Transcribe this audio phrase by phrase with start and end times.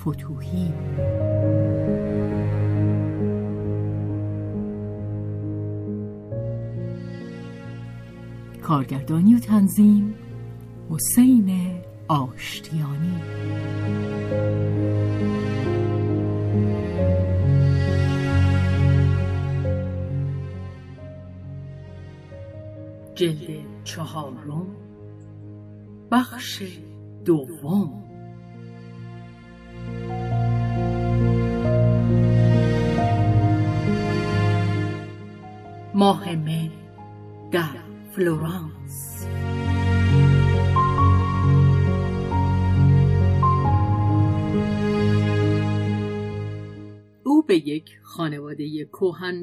[0.00, 0.72] فتوهی.
[8.62, 10.14] کارگردانی و تنظیم
[10.90, 11.50] حسین
[12.08, 13.20] آشتیانی.
[23.14, 24.66] جلد چهارم
[26.10, 26.62] بخش
[27.24, 27.99] دوم.
[36.10, 36.70] ماه مه
[37.50, 37.76] در
[38.12, 39.26] فلورانس.
[47.24, 48.84] او به یک خانواده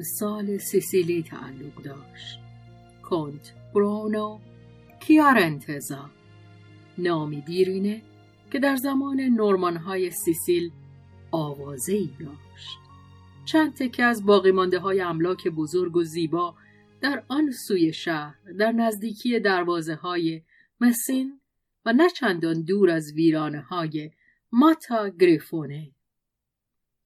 [0.02, 2.38] سال سیسیلی تعلق داشت.
[3.02, 4.38] کنت برونو
[5.00, 6.10] کیارنتزا
[6.98, 8.02] نامی دیرینه
[8.50, 10.70] که در زمان نورمانهای سیسیل
[11.30, 12.47] آوازه ای داشت
[13.48, 16.56] چند تکه از باقی مانده های املاک بزرگ و زیبا
[17.00, 20.42] در آن سوی شهر در نزدیکی دروازه های
[20.80, 21.40] مسین
[21.84, 24.10] و نه چندان دور از ویرانه های
[24.52, 25.90] ماتا گریفونه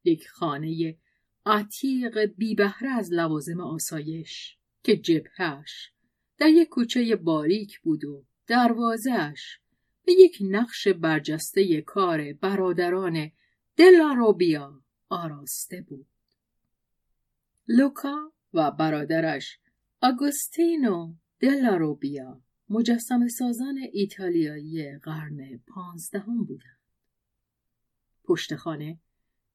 [0.05, 0.97] یک خانه
[1.47, 5.93] عتیق بی بهره از لوازم آسایش که جبهش
[6.39, 9.59] در یک کوچه باریک بود و دروازهش
[10.05, 13.31] به یک نقش برجسته کار برادران
[13.77, 16.12] دلاروبیا آراسته بود.
[17.75, 19.59] لوکا و برادرش
[20.01, 26.79] آگوستینو دلاروبیا مجسم سازان ایتالیایی قرن پانزدهم بودند.
[28.25, 28.99] پشت خانه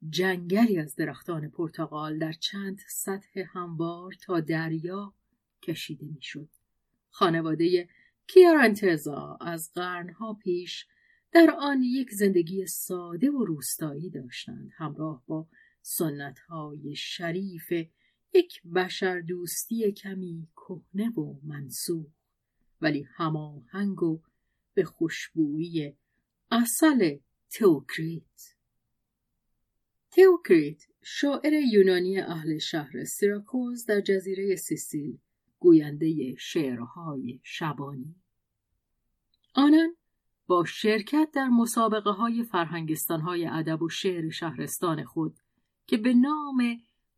[0.09, 5.13] جنگلی از درختان پرتغال در چند سطح هموار تا دریا
[5.63, 6.49] کشیده می‌شد.
[7.09, 7.89] خانواده
[8.27, 10.87] کیارنتزا از قرنها پیش
[11.31, 15.47] در آن یک زندگی ساده و روستایی داشتند همراه با
[15.81, 17.73] سنتهای شریف
[18.33, 22.07] یک بشر دوستی کمی کهنه و منسوخ
[22.81, 24.21] ولی هماهنگ و
[24.73, 25.97] به خوشبویی
[26.51, 27.17] اصل
[27.49, 28.55] تئوکریت.
[30.11, 35.19] تئوکریت شاعر یونانی اهل شهر سیراکوز در جزیره سیسیل
[35.59, 38.15] گوینده شعرهای شبانی.
[39.53, 39.95] آنان
[40.47, 45.39] با شرکت در مسابقه های فرهنگستان های ادب و شعر شهرستان خود
[45.87, 46.77] که به نام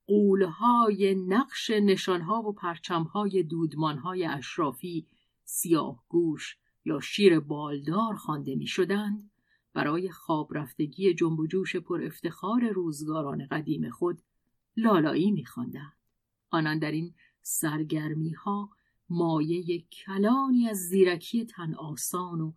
[0.09, 5.08] قولهای نقش نشانها و پرچمهای دودمانهای اشرافی
[5.44, 9.31] سیاه گوش یا شیر بالدار خوانده می شدند
[9.74, 14.22] برای خواب رفتگی جنب و جوش پر افتخار روزگاران قدیم خود
[14.78, 15.44] لالایی می
[16.50, 18.70] آنان در این سرگرمی ها
[19.09, 22.53] مایه کلانی از زیرکی تن آسان و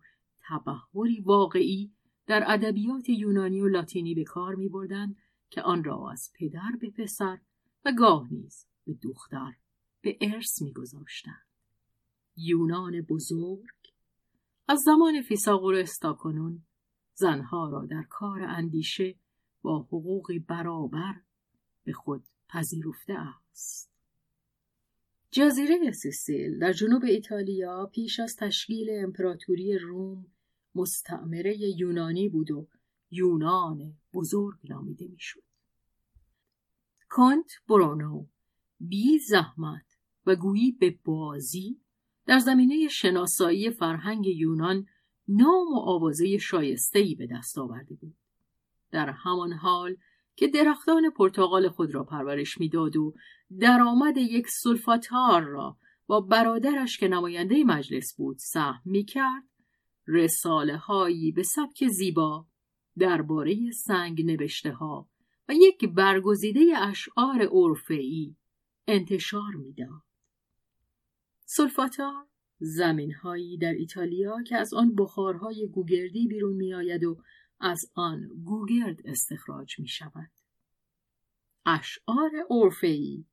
[0.47, 1.91] تبهری واقعی
[2.27, 5.15] در ادبیات یونانی و لاتینی به کار می بردن
[5.53, 7.39] که آن را از پدر به پسر
[7.85, 9.53] و گاه نیز به دختر
[10.01, 11.41] به ارث می گذاشتن.
[12.35, 13.93] یونان بزرگ
[14.67, 16.63] از زمان فیساغورس تا کنون
[17.13, 19.15] زنها را در کار اندیشه
[19.61, 21.21] با حقوقی برابر
[21.83, 23.91] به خود پذیرفته است.
[25.31, 30.25] جزیره سیسیل در جنوب ایتالیا پیش از تشکیل امپراتوری روم
[30.75, 32.67] مستعمره یونانی بود و
[33.13, 35.43] یونان بزرگ نامیده می‌شد.
[37.09, 38.25] کانت برونو
[38.79, 39.85] بی زحمت
[40.25, 41.81] و گویی به بازی
[42.25, 44.85] در زمینه شناسایی فرهنگ یونان
[45.27, 48.15] نام و آوازه شایستهی به دست آورده بود.
[48.91, 49.95] در همان حال
[50.35, 53.13] که درختان پرتغال خود را پرورش می‌داد و
[53.59, 55.77] درآمد یک سلفاتار را
[56.07, 59.43] با برادرش که نماینده مجلس بود سهم می‌کرد
[60.07, 62.47] رساله هایی به سبک زیبا
[62.99, 65.09] درباره سنگ نوشته ها
[65.49, 68.35] و یک برگزیده اشعار عرفی
[68.87, 70.01] انتشار می‌داد.
[71.45, 72.27] سلفاتار
[72.59, 77.23] زمینهایی در ایتالیا که از آن بخارهای گوگردی بیرون می آید و
[77.59, 80.31] از آن گوگرد استخراج می شود.
[81.65, 83.25] اشعار عرفی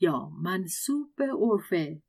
[0.00, 2.02] یا منصوب به عرفه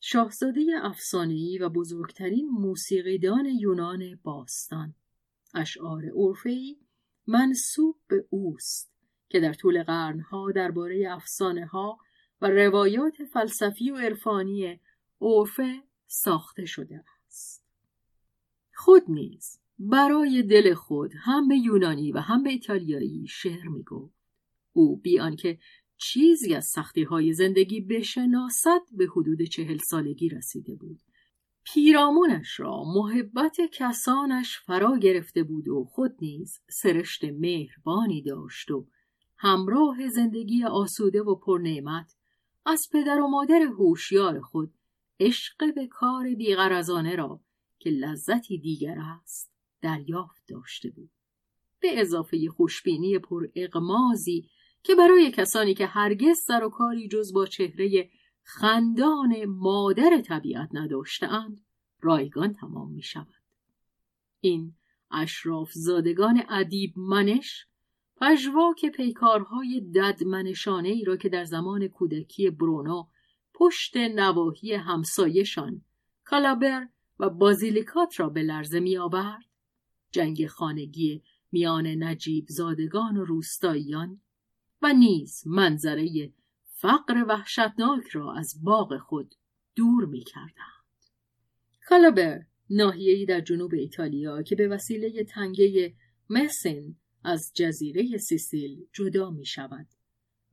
[0.00, 4.94] شاهزاده افسانه‌ای و بزرگترین موسیقیدان یونان باستان
[5.54, 6.78] اشعار عرفی
[7.26, 8.92] منصوب به اوست
[9.28, 11.98] که در طول قرنها درباره افسانه ها
[12.40, 14.80] و روایات فلسفی و عرفانی
[15.20, 17.64] عرفه ساخته شده است.
[18.74, 24.14] خود نیز برای دل خود هم به یونانی و هم به ایتالیایی شعر می‌گفت.
[24.72, 25.58] او بی آنکه
[25.96, 31.00] چیزی از سختی های زندگی بشناسد به حدود چهل سالگی رسیده بود.
[31.64, 38.86] پیرامونش را محبت کسانش فرا گرفته بود و خود نیز سرشت مهربانی داشت و
[39.36, 42.16] همراه زندگی آسوده و پرنعمت
[42.66, 44.74] از پدر و مادر هوشیار خود
[45.20, 47.40] عشق به کار بیغرزانه را
[47.78, 49.52] که لذتی دیگر است
[49.82, 51.10] دریافت داشته بود.
[51.80, 54.48] به اضافه خوشبینی پر اقمازی
[54.82, 58.10] که برای کسانی که هرگز سر و کاری جز با چهره
[58.42, 61.60] خندان مادر طبیعت نداشتهاند
[62.00, 63.40] رایگان تمام می شود.
[64.40, 64.74] این
[65.10, 67.66] اشراف زادگان ادیب منش
[68.16, 73.06] پژواک پیکارهای ددمنشانه ای را که در زمان کودکی برونو
[73.54, 75.84] پشت نواحی همسایشان
[76.24, 76.88] کالابر
[77.18, 79.44] و بازیلیکات را به لرزه می آورد
[80.10, 81.22] جنگ خانگی
[81.52, 84.20] میان نجیب زادگان و روستاییان
[84.82, 86.32] و نیز منظره
[86.80, 89.34] فقر وحشتناک را از باغ خود
[89.76, 90.84] دور می کردند.
[91.88, 95.94] کالابر ناحیه‌ای در جنوب ایتالیا که به وسیله تنگه
[96.30, 99.86] مسین از جزیره سیسیل جدا می شود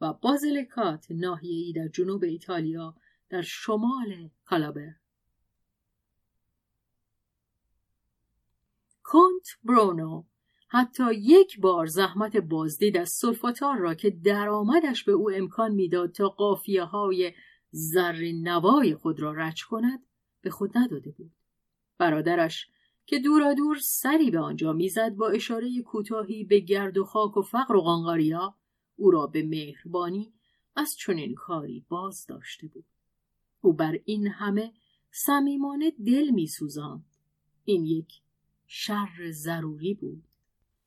[0.02, 2.96] و بازیلیکات ناحیه‌ای در جنوب ایتالیا
[3.30, 4.96] در شمال کالابر
[9.04, 10.24] کنت برونو
[10.68, 16.30] حتی یک بار زحمت بازدید از سلفاتار را که درآمدش به او امکان می‌داد تا
[16.30, 17.34] قافیه های
[17.72, 20.04] زرین نوای خود را رچ کند
[20.42, 21.32] به خود نداده بود.
[21.98, 22.68] برادرش
[23.06, 27.42] که دورا دور سری به آنجا می‌زد با اشاره کوتاهی به گرد و خاک و
[27.42, 28.56] فقر و قانقاریا
[28.96, 30.34] او را به مهربانی
[30.76, 32.86] از چنین کاری باز داشته بود.
[33.62, 34.74] او بر این همه
[35.12, 37.06] صمیمانه دل میسوزاند.
[37.66, 38.22] این یک
[38.68, 40.24] شر ضروری بود.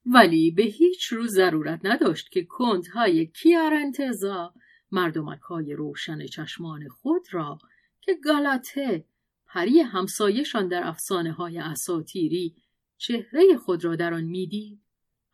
[0.07, 4.55] ولی به هیچ رو ضرورت نداشت که کندهای کیارنتزا
[4.93, 7.59] مردمک های روشن چشمان خود را
[8.01, 9.05] که گالاته
[9.47, 12.57] پری همسایشان در افسانه های اساتیری
[12.97, 14.81] چهره خود را در آن می‌دید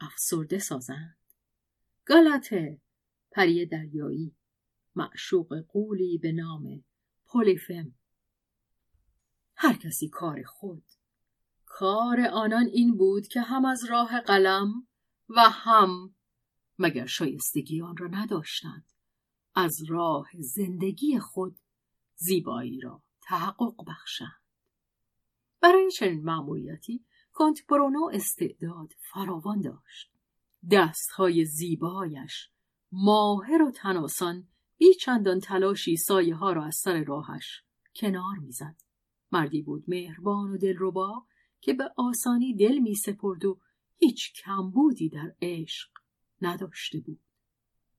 [0.00, 1.16] افسرده سازند.
[2.04, 2.80] گالاته
[3.30, 4.36] پری دریایی
[4.96, 6.84] معشوق قولی به نام
[7.26, 7.94] پولیفم.
[9.54, 10.82] هر کسی کار خود
[11.78, 14.86] کار آنان این بود که هم از راه قلم
[15.28, 16.14] و هم
[16.78, 18.84] مگر شایستگی آن را نداشتند.
[19.54, 21.58] از راه زندگی خود
[22.14, 24.42] زیبایی را تحقق بخشند.
[25.60, 30.12] برای چنین مأموریتی کنت برونو استعداد فراوان داشت.
[30.70, 32.50] دستهای زیبایش
[32.92, 34.48] ماهر و تناسان
[34.78, 37.62] بی چندان تلاشی سایه ها را از سر راهش
[37.96, 38.76] کنار می‌زد.
[39.32, 41.26] مردی بود مهربان و دلربا
[41.60, 43.60] که به آسانی دل می سپرد و
[43.96, 45.88] هیچ کمبودی در عشق
[46.42, 47.20] نداشته بود.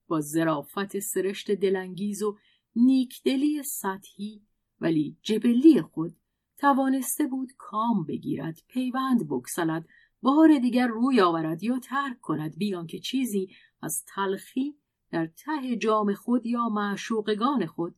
[0.08, 2.38] با زرافت سرشت دلانگیز و
[2.76, 4.42] نیکدلی سطحی
[4.82, 6.16] ولی جبلی خود
[6.58, 9.88] توانسته بود کام بگیرد پیوند بکسلد
[10.22, 13.50] بار دیگر روی آورد یا ترک کند بیان که چیزی
[13.82, 14.76] از تلخی
[15.12, 17.96] در ته جام خود یا معشوقگان خود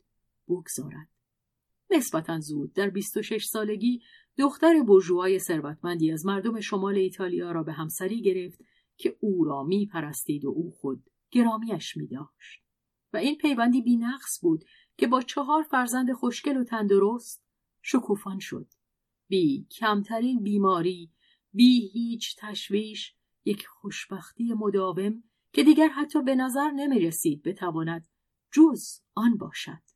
[0.47, 1.07] بگذارد
[1.91, 4.01] نسبتا زود در 26 سالگی
[4.37, 8.61] دختر برجوهای ثروتمندی از مردم شمال ایتالیا را به همسری گرفت
[8.97, 12.63] که او را می پرستید و او خود گرامیش می داشت.
[13.13, 14.65] و این پیوندی بی نقص بود
[14.97, 17.43] که با چهار فرزند خوشگل و تندرست
[17.81, 18.67] شکوفان شد.
[19.27, 21.11] بی کمترین بیماری،
[21.53, 23.15] بی هیچ تشویش،
[23.45, 28.07] یک خوشبختی مداوم که دیگر حتی به نظر نمی رسید بتواند
[28.51, 29.88] جز آن باشد.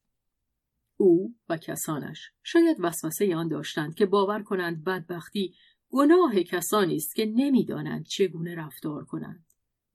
[1.03, 2.31] او و کسانش.
[2.43, 5.55] شاید وسوسه آن داشتند که باور کنند بدبختی
[5.89, 9.45] گناه کسانی است که نمی‌دانند چگونه رفتار کنند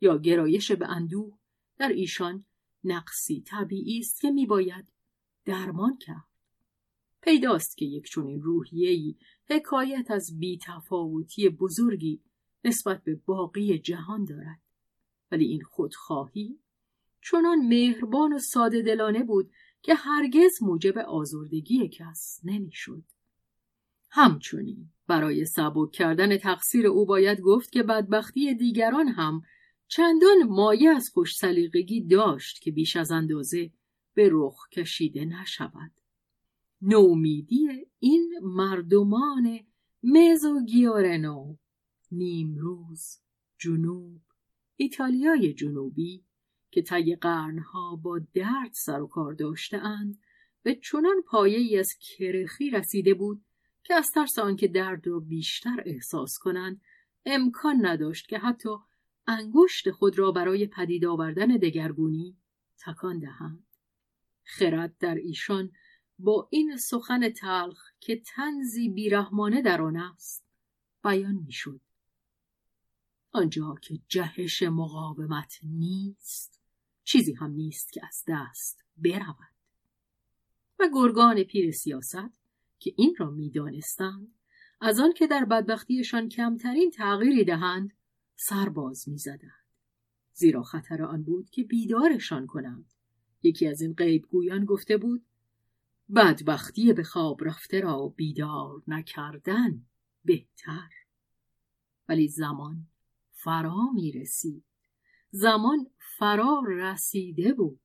[0.00, 1.38] یا گرایش به اندوه
[1.78, 2.44] در ایشان
[2.84, 4.92] نقصی طبیعی است که میباید
[5.44, 6.28] درمان کرد.
[7.20, 12.22] پیداست که یک چنین روحیه‌ای حکایت از بیتفاوتی بزرگی
[12.64, 14.60] نسبت به باقی جهان دارد.
[15.32, 16.58] ولی این خودخواهی
[17.20, 19.50] چنان مهربان و ساده دلانه بود
[19.82, 23.04] که هرگز موجب آزردگی کس نمی‌شد.
[24.10, 29.42] همچنین برای سبک کردن تقصیر او باید گفت که بدبختی دیگران هم
[29.88, 33.70] چندان مایه از خوش سلیقگی داشت که بیش از اندازه
[34.14, 35.92] به رخ کشیده نشود.
[36.82, 39.58] نومیدی این مردمان
[40.02, 41.56] مزوگیارنو
[42.12, 43.18] نیمروز
[43.58, 44.20] جنوب
[44.76, 46.24] ایتالیای جنوبی
[46.70, 50.18] که طی قرنها با درد سر و کار داشتهاند
[50.62, 53.44] به چنان پایه ای از کرخی رسیده بود
[53.84, 56.80] که از ترس آنکه درد را بیشتر احساس کنند
[57.26, 58.68] امکان نداشت که حتی
[59.26, 62.36] انگشت خود را برای پدید آوردن دگرگونی
[62.86, 63.66] تکان دهند.
[64.42, 65.72] خرد در ایشان
[66.18, 70.46] با این سخن تلخ که تنزی بیرحمانه در آن است
[71.04, 71.80] بیان می‌شد.
[73.32, 76.57] آنجا که جهش مقاومت نیست.
[77.08, 79.54] چیزی هم نیست که از دست برود.
[80.78, 82.40] و گرگان پیر سیاست
[82.78, 84.34] که این را می‌دانستند
[84.80, 87.92] از آن که در بدبختیشان کمترین تغییری دهند
[88.36, 89.64] سرباز می‌زدند.
[90.32, 92.94] زیرا خطر آن بود که بیدارشان کنند.
[93.42, 95.26] یکی از این غیبگویان گفته بود
[96.14, 99.86] بدبختی به خواب رفته را بیدار نکردن
[100.24, 100.90] بهتر.
[102.08, 102.86] ولی زمان
[103.30, 104.67] فرا می رسید
[105.30, 105.86] زمان
[106.18, 107.80] فرا رسیده بود.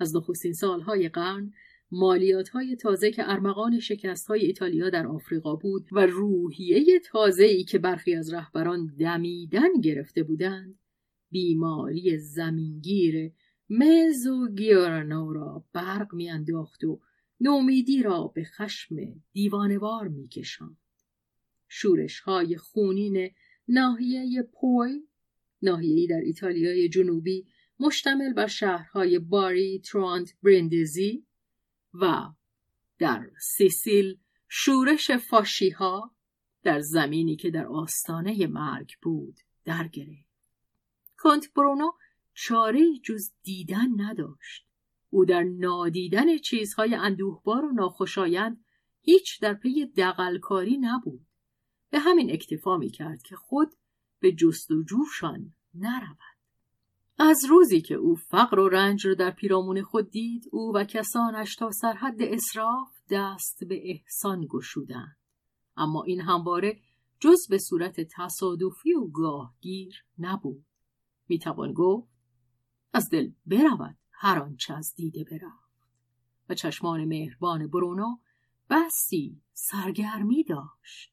[0.00, 1.52] از نخستین سالهای قرن
[1.90, 7.64] مالیات های تازه که ارمغان شکست های ایتالیا در آفریقا بود و روحیه تازه ای
[7.64, 10.78] که برخی از رهبران دمیدن گرفته بودند
[11.30, 13.32] بیماری زمینگیر
[13.70, 17.00] مزو گیارنو را برق میانداخت و
[17.40, 18.96] نومیدی را به خشم
[19.32, 20.76] دیوانوار میکشاند.
[21.68, 23.30] شورش های خونین
[23.68, 25.00] ناحیه پوی
[25.62, 27.46] ناحیه‌ای در ایتالیای جنوبی
[27.80, 31.26] مشتمل بر شهرهای باری، ترانت، برندزی
[31.94, 32.32] و
[32.98, 36.14] در سیسیل شورش فاشیها
[36.62, 40.32] در زمینی که در آستانه مرگ بود در گرفت.
[41.18, 41.90] کنت برونو
[42.34, 44.66] چاره جز دیدن نداشت.
[45.10, 48.64] او در نادیدن چیزهای اندوهبار و ناخوشایند
[49.00, 51.26] هیچ در پی دقلکاری نبود.
[51.90, 53.68] به همین اکتفا می کرد که خود
[54.22, 56.18] به جستجوشان نرود.
[57.18, 61.56] از روزی که او فقر و رنج را در پیرامون خود دید او و کسانش
[61.56, 65.16] تا سرحد اصراف دست به احسان گشودند.
[65.76, 66.80] اما این همواره
[67.20, 70.64] جز به صورت تصادفی و گاهگیر نبود.
[71.28, 72.08] می‌توان گفت
[72.92, 75.72] از دل برود هر آنچه از دیده برفت.
[76.48, 78.16] و چشمان مهربان برونو
[78.70, 81.12] بسی سرگرمی داشت.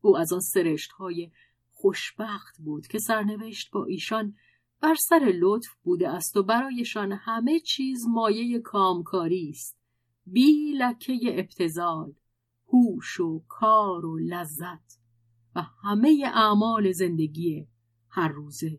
[0.00, 1.30] او از آن سرشت های
[1.80, 4.34] خوشبخت بود که سرنوشت با ایشان
[4.80, 9.78] بر سر لطف بوده است و برایشان همه چیز مایه کامکاری است.
[10.26, 12.14] بی لکه ابتزال
[12.72, 15.00] هوش و کار و لذت
[15.54, 17.68] و همه اعمال زندگی
[18.08, 18.78] هر روزه.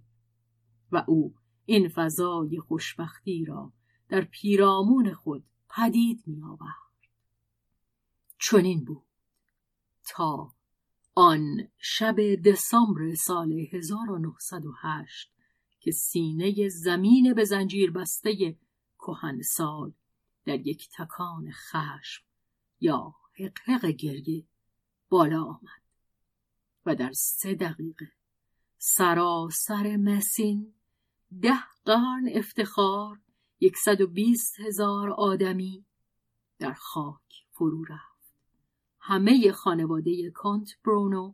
[0.92, 3.74] و او این فضای خوشبختی را
[4.10, 7.10] در پیرامون خود پدید می آورد
[8.40, 9.06] چنین بود
[10.04, 10.59] تا
[11.22, 15.32] آن شب دسامبر سال 1908
[15.80, 18.58] که سینه زمین به زنجیر بسته
[19.00, 19.94] کهن سال
[20.46, 22.24] در یک تکان خشم
[22.80, 24.48] یا حقحق گریه
[25.10, 25.84] بالا آمد
[26.86, 28.12] و در سه دقیقه
[28.78, 30.74] سراسر مسین
[31.42, 33.20] ده قرن افتخار
[33.60, 35.86] یکصد و بیست هزار آدمی
[36.60, 38.09] در خاک فرو رفت
[39.10, 41.34] همه خانواده کانت برونو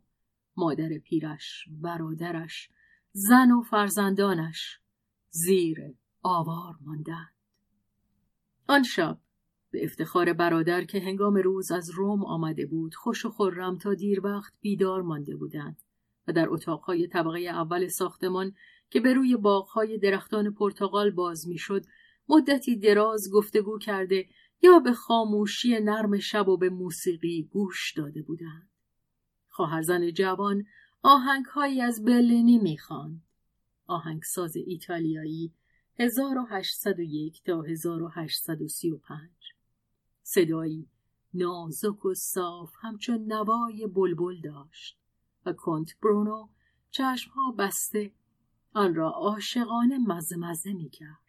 [0.58, 2.70] مادر پیرش برادرش
[3.12, 4.80] زن و فرزندانش
[5.30, 5.78] زیر
[6.24, 7.34] آوار ماندند.
[8.68, 9.18] آن شب
[9.72, 14.26] به افتخار برادر که هنگام روز از روم آمده بود خوش و خرم تا دیر
[14.26, 15.82] وقت بیدار مانده بودند
[16.28, 18.54] و در اتاقهای طبقه اول ساختمان
[18.90, 21.86] که به روی باغهای درختان پرتغال باز می‌شد
[22.30, 24.28] مدتی دراز گفتگو کرده
[24.62, 28.70] یا به خاموشی نرم شب و به موسیقی گوش داده بودند.
[29.48, 30.66] خواهرزن جوان
[31.02, 33.22] آهنگهایی از برلینی می‌خواند.
[33.88, 35.54] آهنگساز ایتالیایی
[36.00, 39.30] 1801 تا 1835
[40.24, 40.88] صدایی
[41.34, 44.98] نازک و صاف همچون نوای بلبل داشت
[45.46, 46.48] و کنت برونو
[46.92, 48.12] چشمها بسته
[48.74, 51.26] آن را عاشقانه مزه مزه می کرد.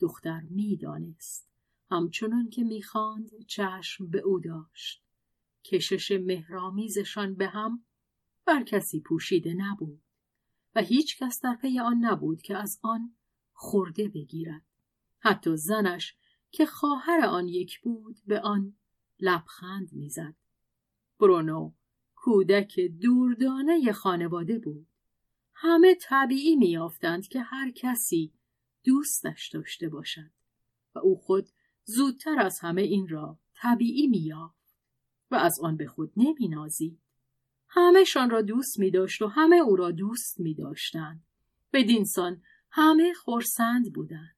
[0.00, 1.51] دختر می‌دانست
[1.92, 5.02] همچنان که می‌خواند چشم به او داشت.
[5.64, 7.84] کشش مهرامیزشان به هم
[8.44, 10.02] بر کسی پوشیده نبود
[10.74, 13.14] و هیچ کس در پی آن نبود که از آن
[13.52, 14.62] خورده بگیرد.
[15.18, 16.16] حتی زنش
[16.50, 18.76] که خواهر آن یک بود به آن
[19.20, 20.34] لبخند می‌زد.
[21.20, 21.72] برونو
[22.14, 24.86] کودک دوردانه خانواده بود.
[25.52, 28.32] همه طبیعی میافتند که هر کسی
[28.84, 30.30] دوستش داشته باشد
[30.94, 31.48] و او خود
[31.84, 34.74] زودتر از همه این را طبیعی میافت
[35.30, 36.98] و از آن به خود نمینازید
[37.68, 41.24] همهشان را دوست می داشت و همه او را دوست می داشتند.
[41.72, 44.36] بدینسان همه خورسند بودند.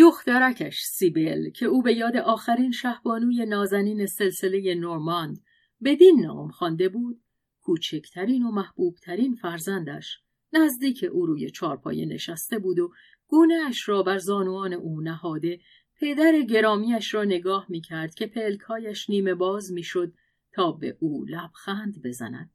[0.00, 5.42] دخترکش سیبل که او به یاد آخرین شهبانوی نازنین سلسله نورماند
[5.84, 7.22] بدین نام خوانده بود
[7.62, 10.20] کوچکترین و محبوبترین فرزندش
[10.52, 12.92] نزدیک او روی چارپایه نشسته بود و
[13.28, 15.60] گونه اش را بر زانوان او نهاده
[16.00, 20.12] پدر گرامیش را نگاه می کرد که پلکایش نیمه باز می شد
[20.52, 22.50] تا به او لبخند بزند.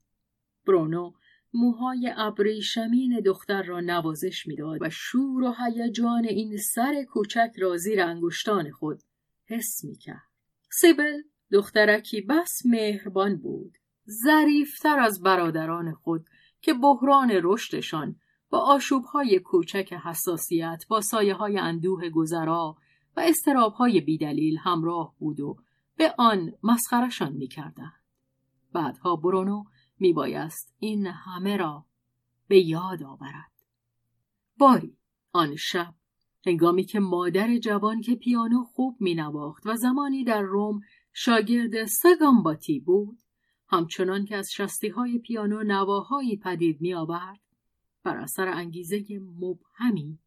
[0.67, 1.11] برونو
[1.53, 8.01] موهای ابریشمین دختر را نوازش می‌داد و شور و هیجان این سر کوچک را زیر
[8.01, 9.03] انگشتان خود
[9.45, 10.23] حس می‌کرد
[10.71, 11.21] سیبل
[11.51, 13.77] دخترکی بس مهربان بود
[14.23, 16.29] ظریفتر از برادران خود
[16.61, 18.15] که بحران رشدشان
[18.49, 22.77] با آشوبهای کوچک حساسیت با سایه های اندوه گذرا
[23.17, 25.57] و استرابهای بیدلیل همراه بود و
[25.97, 28.03] به آن مسخرشان می‌کردند
[28.73, 29.63] بعدها برونو
[29.99, 31.85] میبایست این همه را
[32.47, 33.51] به یاد آورد
[34.57, 34.97] باری
[35.31, 35.93] آن شب
[36.45, 40.79] هنگامی که مادر جوان که پیانو خوب مینواخت و زمانی در روم
[41.13, 43.19] شاگرد سگامباتی بود
[43.67, 47.39] همچنان که از شستی های پیانو نواهایی پدید می آورد
[48.03, 49.05] بر اثر انگیزه
[49.39, 50.19] مبهمی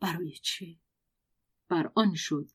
[0.00, 0.66] برای چه؟
[1.68, 2.50] بر آن شد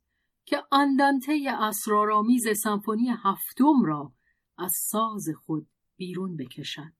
[0.45, 4.13] که اندانته اسرارآمیز سمفونی هفتم را
[4.57, 5.67] از ساز خود
[5.97, 6.93] بیرون بکشد.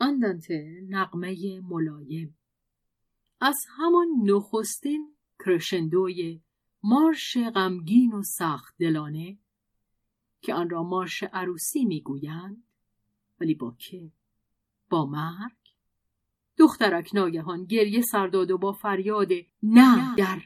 [0.00, 2.38] اندانته نقمه ملایم.
[3.40, 6.40] از همان نخستین کرشندوی
[6.82, 9.38] مارش غمگین و سخت دلانه
[10.40, 12.62] که آن را مارش عروسی می‌گویند
[13.40, 14.12] ولی با که؟
[14.90, 15.56] با مرگ؟
[16.56, 19.28] دخترک ناگهان گریه سرداد و با فریاد
[19.62, 20.42] نه در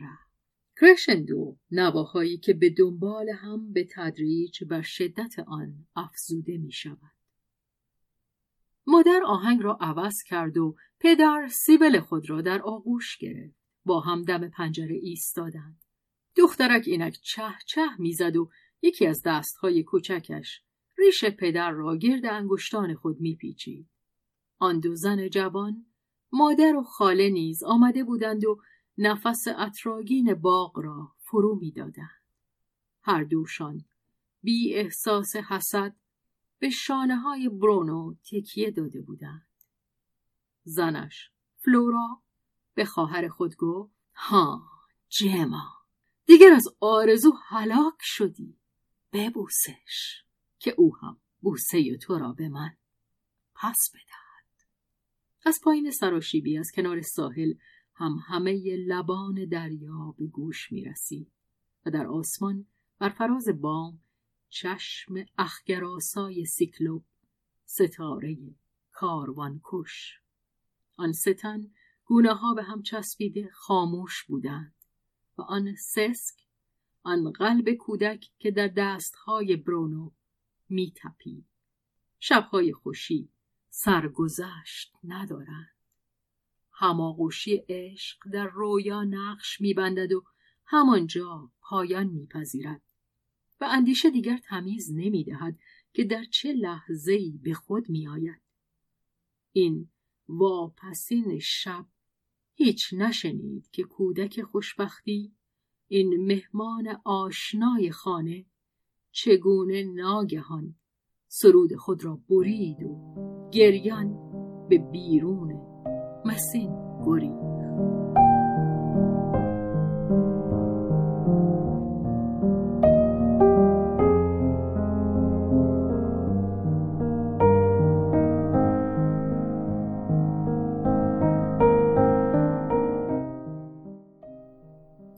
[0.82, 7.12] کرشندو نواهایی که به دنبال هم به تدریج بر شدت آن افزوده می شود.
[8.86, 13.62] مادر آهنگ را عوض کرد و پدر سیبل خود را در آغوش گرفت.
[13.84, 15.84] با هم دم پنجره ایستادند.
[16.36, 18.50] دخترک اینک چه چه می‌زد و
[18.82, 20.62] یکی از دستهای کوچکش
[20.98, 23.88] ریش پدر را گرد انگشتان خود میپیچید.
[24.58, 25.86] آن دو زن جوان
[26.32, 28.60] مادر و خاله نیز آمده بودند و
[28.98, 32.22] نفس اطراگین باغ را فرو می‌دادند.
[33.02, 33.84] هر دوشان
[34.42, 35.96] بی احساس حسد
[36.58, 39.46] به شانه های برونو تکیه داده بودند.
[40.64, 42.22] زنش فلورا
[42.74, 44.62] به خواهر خود گفت ها
[45.08, 45.82] جما
[46.26, 48.58] دیگر از آرزو هلاک شدی
[49.12, 50.24] ببوسش
[50.58, 52.76] که او هم بوسه تو را به من
[53.54, 54.68] پس بدهد
[55.44, 57.54] از پایین سراشیبی از کنار ساحل
[57.94, 61.32] هم همه لبان دریا به گوش می رسید
[61.86, 62.66] و در آسمان
[62.98, 64.00] بر فراز بام
[64.48, 67.04] چشم اخگراسای سیکلوب
[67.64, 68.38] ستاره
[68.92, 70.20] کاروان کش
[70.96, 71.70] آن ستن
[72.04, 74.74] گونه ها به هم چسبیده خاموش بودند
[75.38, 76.42] و آن سسک
[77.02, 80.10] آن قلب کودک که در دستهای برونو
[80.68, 81.46] می تپید.
[82.18, 83.28] شبهای خوشی
[83.70, 85.71] سرگذشت ندارند.
[86.82, 90.24] هماغوشی عشق در رویا نقش میبندد و
[90.64, 92.82] همانجا پایان میپذیرد
[93.60, 95.58] و اندیشه دیگر تمیز نمی‌دهد
[95.92, 98.40] که در چه لحظه ای به خود میآید.
[99.52, 99.88] این
[100.28, 101.86] واپسین شب
[102.54, 105.32] هیچ نشنید که کودک خوشبختی
[105.88, 108.46] این مهمان آشنای خانه
[109.10, 110.74] چگونه ناگهان
[111.28, 114.16] سرود خود را برید و گریان
[114.68, 115.71] به بیرون
[116.24, 116.82] مسین.
[117.06, 117.32] گری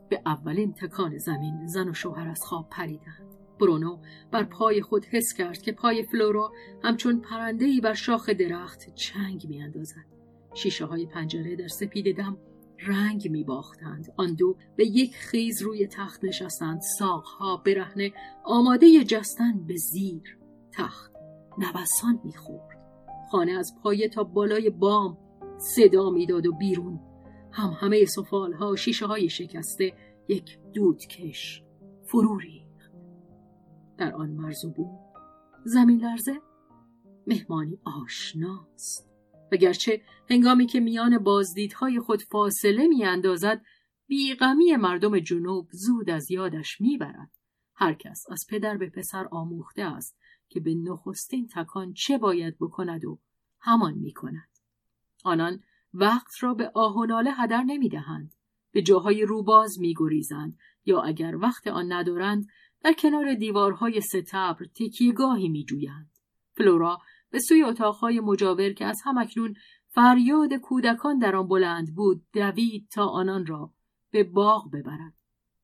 [0.08, 3.24] به اولین تکان زمین زن و شوهر از خواب پریدند.
[3.60, 3.98] برونو
[4.30, 10.13] بر پای خود حس کرد که پای فلورا همچون پرندهی بر شاخ درخت چنگ میاندازد.
[10.54, 12.38] شیشه های پنجره در سپید دم
[12.86, 14.14] رنگ می باختند.
[14.16, 16.80] آن دو به یک خیز روی تخت نشستند.
[16.98, 18.12] ساقها برهنه
[18.44, 20.38] آماده جستن به زیر
[20.72, 21.12] تخت
[21.58, 22.78] نوسان می‌خورد.
[23.30, 25.18] خانه از پایه تا بالای بام
[25.58, 27.00] صدا می‌داد و بیرون
[27.52, 29.92] هم همه سفال ها شیشه های شکسته
[30.28, 31.62] یک دودکش
[32.04, 32.92] فرو ریخت.
[33.98, 34.98] در آن مرز بود
[35.64, 36.40] زمین لرزه
[37.26, 39.13] مهمانی آشناست.
[39.52, 43.64] وگرچه هنگامی که میان بازدیدهای خود فاصله میاندازد
[44.07, 47.30] بیغمی مردم جنوب زود از یادش می‌برد.
[47.74, 53.04] هر کس از پدر به پسر آموخته است که به نخستین تکان چه باید بکند
[53.04, 53.20] و
[53.61, 54.48] همان می‌کند.
[55.24, 55.61] آنان
[55.94, 58.35] وقت را به آه و ناله هدر نمی‌دهند.
[58.72, 62.46] به جاهای روباز میگریزند یا اگر وقت آن ندارند
[62.85, 66.11] در کنار دیوارهای ستبر تکیهگاهی میجویند.
[66.52, 66.98] فلورا
[67.30, 69.54] به سوی اتاقهای مجاور که از همکنون
[69.88, 73.70] فریاد کودکان در آن بلند بود دوید تا آنان را
[74.10, 75.14] به باغ ببرد.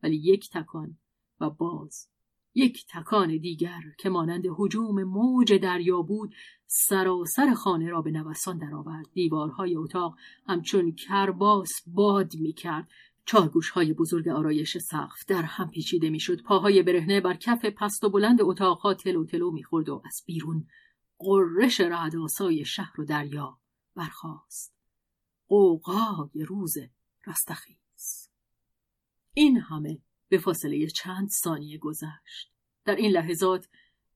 [0.03, 0.96] ولی یک تکان
[1.40, 2.09] و باز
[2.55, 6.35] یک تکان دیگر که مانند حجوم موج دریا بود
[6.66, 9.07] سراسر خانه را به نوسان درآورد.
[9.12, 12.88] دیوارهای اتاق همچون کرباس باد می‌کرد.
[13.25, 16.42] چارگوش های بزرگ آرایش سقف در هم پیچیده می‌شد.
[16.42, 20.66] پاهای برهنه بر کف پست و بلند اتاقها تلو تلو می‌خورد و از بیرون
[21.20, 23.59] قررش رعدآسای شهر و دریا
[23.94, 24.74] برخاست.
[25.48, 26.74] قوقای روز
[27.26, 28.30] رستخیز.
[29.35, 32.52] این همه به فاصله چند ثانیه گذشت.
[32.85, 33.68] در این لحظات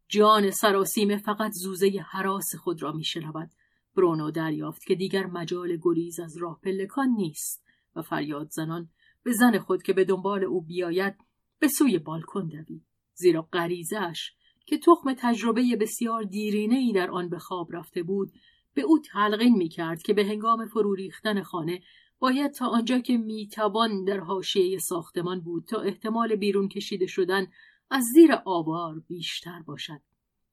[0.08, 3.50] جان سراسیمه فقط زوزه حراس خود را میشنود
[3.96, 7.64] برونو دریافت که دیگر مجال گریز از راه پلکان نیست
[7.96, 8.90] و فریاد زنان
[9.22, 11.14] به زن خود که به دنبال او بیاید
[11.58, 12.86] به سوی بالکن دوید.
[13.14, 14.32] زیرا غریزش
[14.66, 18.32] که تخم تجربه بسیار دیرینه ای در آن به خواب رفته بود
[18.74, 21.80] به او تلقین می کرد که به هنگام فرو ریختن خانه
[22.18, 27.46] باید تا آنجا که می‌توان در حاشیه ساختمان بود تا احتمال بیرون کشیده شدن
[27.90, 30.00] از زیر آوار بیشتر باشد.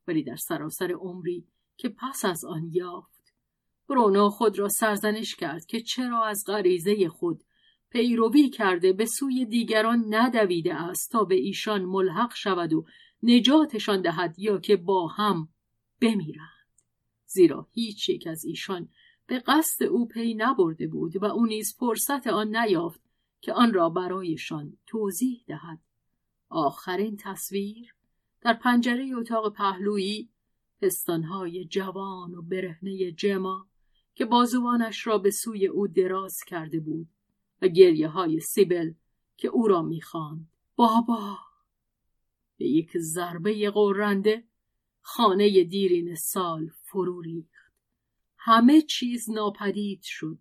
[0.08, 1.46] ولی در سراسر عمری
[1.78, 3.34] که پس از آن یافت
[3.90, 7.44] برونو خود را سرزنش کرد که چرا از غریزه خود
[7.90, 12.86] پیروی کرده به سوی دیگران ندویده است تا به ایشان ملحق شود و
[13.24, 15.50] نجاتشان دهد یا که با هم
[16.02, 16.48] بمیرند.
[17.26, 18.90] زیرا هیچ یک از ایشان
[19.28, 23.02] به قصد او پی نبرده بود و او نیز فرصت آن نیافت
[23.42, 25.80] که آن را برایشان توضیح دهد.
[26.50, 27.96] آخرین تصویر
[28.42, 30.30] در پنجره اتاق پهلویی
[30.82, 33.68] پستانهای جوان و برهنه جما
[34.16, 37.08] که بازوانش را به سوی او دراز کرده بود
[37.62, 38.94] و گریه های سیبل
[39.38, 40.48] که او را می‌خواند.
[40.76, 41.51] بابا!
[42.62, 44.44] به یک ضربه قرنده
[45.00, 47.74] خانه دیرین سال فرو ریخت
[48.38, 50.38] همه چیز ناپدید شد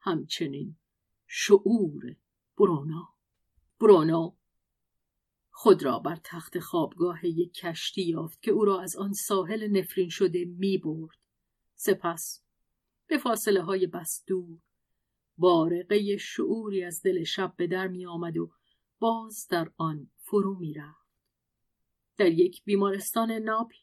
[0.00, 0.76] همچنین
[1.26, 2.16] شعور
[2.58, 3.04] برونو
[3.80, 4.32] برونو
[5.50, 10.08] خود را بر تخت خوابگاه یک کشتی یافت که او را از آن ساحل نفرین
[10.08, 11.18] شده می برد.
[11.74, 12.42] سپس
[13.06, 14.58] به فاصله های بس دور
[15.38, 18.50] بارقه شعوری از دل شب به در می آمد و
[18.98, 20.97] باز در آن فرو می رفت.
[22.18, 23.76] در یک بیمارستان ناپل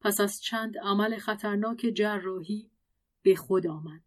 [0.00, 2.70] پس از چند عمل خطرناک جراحی
[3.22, 4.02] به خود آمد.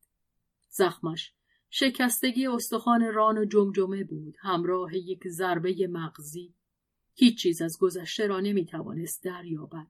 [0.69, 1.33] زخمش
[1.69, 4.35] شکستگی استخوان ران و جمجمه بود.
[4.39, 6.53] همراه یک ضربه مغزی.
[7.13, 9.87] هیچ چیز از گذشته را نمی‌توانست دریابد.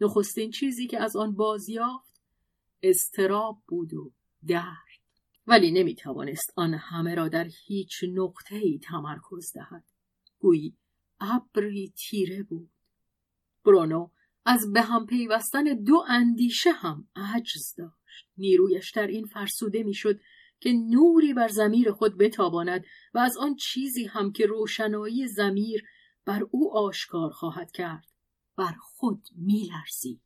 [0.00, 2.20] نخستین چیزی که از آن بازیافت
[2.82, 4.12] استراب بود و
[4.46, 4.84] درد.
[5.46, 9.84] ولی نمی‌توانست آن همه را در هیچ نقطه ای تمرکز دهد.
[10.38, 10.76] گویی
[11.20, 12.70] ابری تیره بود.
[13.64, 14.10] برونو
[14.46, 18.28] از به هم پیوستن دو اندیشه هم عجز داشت.
[18.38, 20.20] نیرویش در این فرسوده می‌شد
[20.60, 25.84] که نوری بر زمیر خود بتاباند و از آن چیزی هم که روشنایی زمیر
[26.24, 28.06] بر او آشکار خواهد کرد
[28.56, 30.20] بر خود میلرزید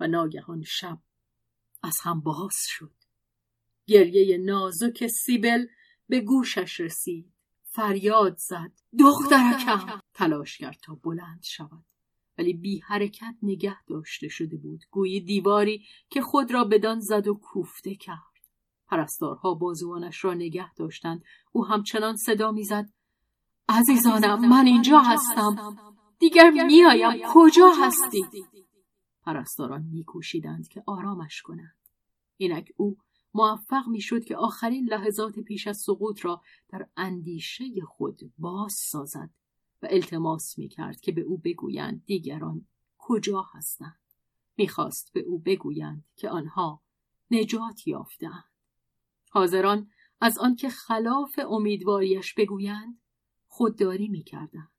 [0.00, 0.98] و ناگهان شب
[1.82, 2.92] از هم باز شد.
[3.86, 5.66] گریه نازک سیبل
[6.08, 7.32] به گوشش رسید.
[7.64, 8.72] فریاد زد.
[8.98, 10.00] دخترکم!
[10.14, 11.84] تلاش کرد تا بلند شود.
[12.38, 14.84] ولی بی حرکت نگه داشته شده بود.
[14.90, 18.36] گویی دیواری که خود را بدان زد و کوفته کرد.
[18.88, 21.22] پرستارها بازوانش را نگه داشتند.
[21.52, 22.90] او همچنان صدا می‌زد.
[23.68, 25.76] عزیزانم من اینجا هستم.
[26.18, 28.24] دیگر میایم کجا هستی؟
[29.22, 31.76] پرستاران میکوشیدند که آرامش کنند.
[32.36, 32.96] اینک او
[33.34, 39.30] موفق می‌شد که آخرین لحظات پیش از سقوط را در اندیشه خود باز سازد
[39.82, 42.66] و التماس می‌کرد که به او بگویند دیگران
[42.98, 44.00] کجا هستند.
[44.56, 46.82] می‌خواست به او بگویند که آنها
[47.30, 48.44] نجات یافتند
[49.30, 53.00] حاضران از آنکه خلاف امیدواریش بگویند
[53.46, 54.70] خودداری می‌کردند.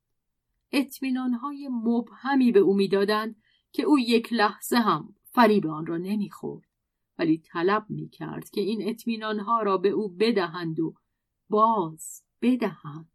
[0.71, 3.35] اطمینانهای مبهمی به او می‌دادند
[3.71, 6.67] که او یک لحظه هم فریب آن را نمی‌خورد
[7.19, 10.95] ولی طلب می‌کرد که این اطمینانها را به او بدهند و
[11.49, 13.11] باز بدهند.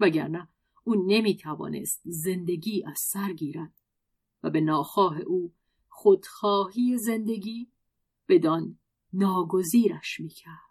[0.00, 0.48] وگرنه
[0.84, 3.74] او نمی‌توانست زندگی از سر گیرد
[4.42, 5.54] و به ناخواه او
[5.88, 7.70] خودخواهی زندگی
[8.28, 8.78] بدان
[9.12, 10.70] ناگزیرش می‌کرد.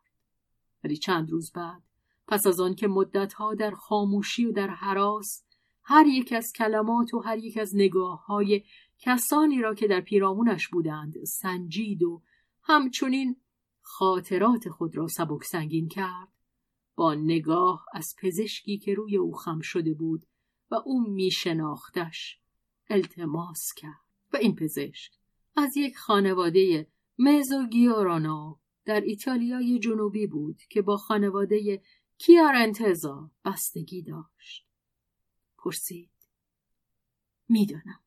[0.84, 1.84] ولی چند روز بعد
[2.28, 5.44] پس از آن که مدتها در خاموشی و در حراس
[5.84, 8.64] هر یک از کلمات و هر یک از نگاه های
[8.98, 12.22] کسانی را که در پیرامونش بودند سنجید و
[12.64, 13.42] همچنین
[13.82, 16.28] خاطرات خود را سبک سنگین کرد
[17.00, 20.26] با نگاه از پزشکی که روی او خم شده بود
[20.72, 22.40] و او می شناختش
[22.90, 24.06] التماس کرد.
[24.34, 25.12] و این پزشک
[25.56, 26.88] از یک خانواده
[27.20, 31.82] مزوگیورانا در ایتالیای جنوبی بود که با خانواده
[32.18, 34.68] کیارنتزا بستگی داشت.
[35.58, 36.12] پرسید
[37.50, 38.00] می‌دانم.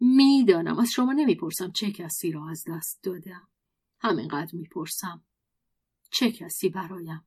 [0.00, 0.78] می‌دانم.
[0.78, 3.48] از شما نمی‌پرسم چه کسی را از دست دادم.
[3.98, 5.24] همینقدر می‌پرسم
[6.10, 7.26] چه کسی برایم.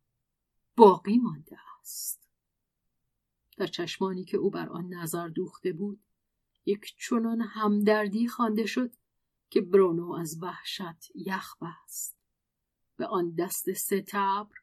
[0.77, 2.29] باقی مانده است.
[3.57, 5.99] در چشمانی که او بر آن نظر دوخته بود
[6.65, 8.91] یک چنان همدردی خوانده شد
[9.49, 12.17] که برونو از وحشت یخ بست.
[12.97, 14.55] به آن دست ستبر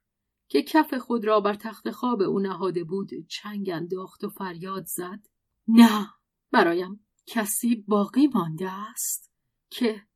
[0.48, 5.29] که کف خود را بر تخت خواب او نهاده بود چنگ انداخت و فریاد زد.
[5.68, 6.09] نه
[6.50, 9.33] برایم کسی باقی مانده است
[9.70, 10.07] که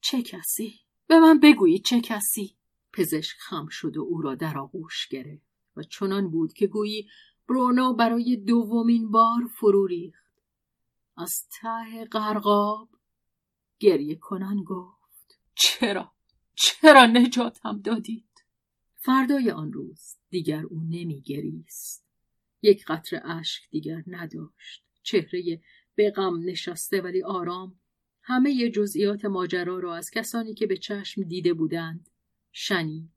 [0.00, 2.56] چه کسی؟ به من بگویید چه کسی.
[2.92, 7.08] پزشک خم شد و او را در آغوش گرفت و چنان بود که گویی
[7.48, 10.22] برونو برای دومین بار فرو ریخت.
[11.16, 12.88] از ته قرقاب
[13.78, 16.12] گریه کنان گفت چرا؟
[16.54, 18.44] چرا نجاتم دادید؟
[18.94, 22.06] فردای آن روز دیگر او نمیگریست
[22.62, 24.84] یک قطر اشک دیگر نداشت.
[25.02, 25.60] چهره
[25.94, 27.80] به غم نشسته ولی آرام.
[28.22, 32.08] همه جزئیات ماجرا را از کسانی که به چشم دیده بودند
[32.52, 33.10] شنید.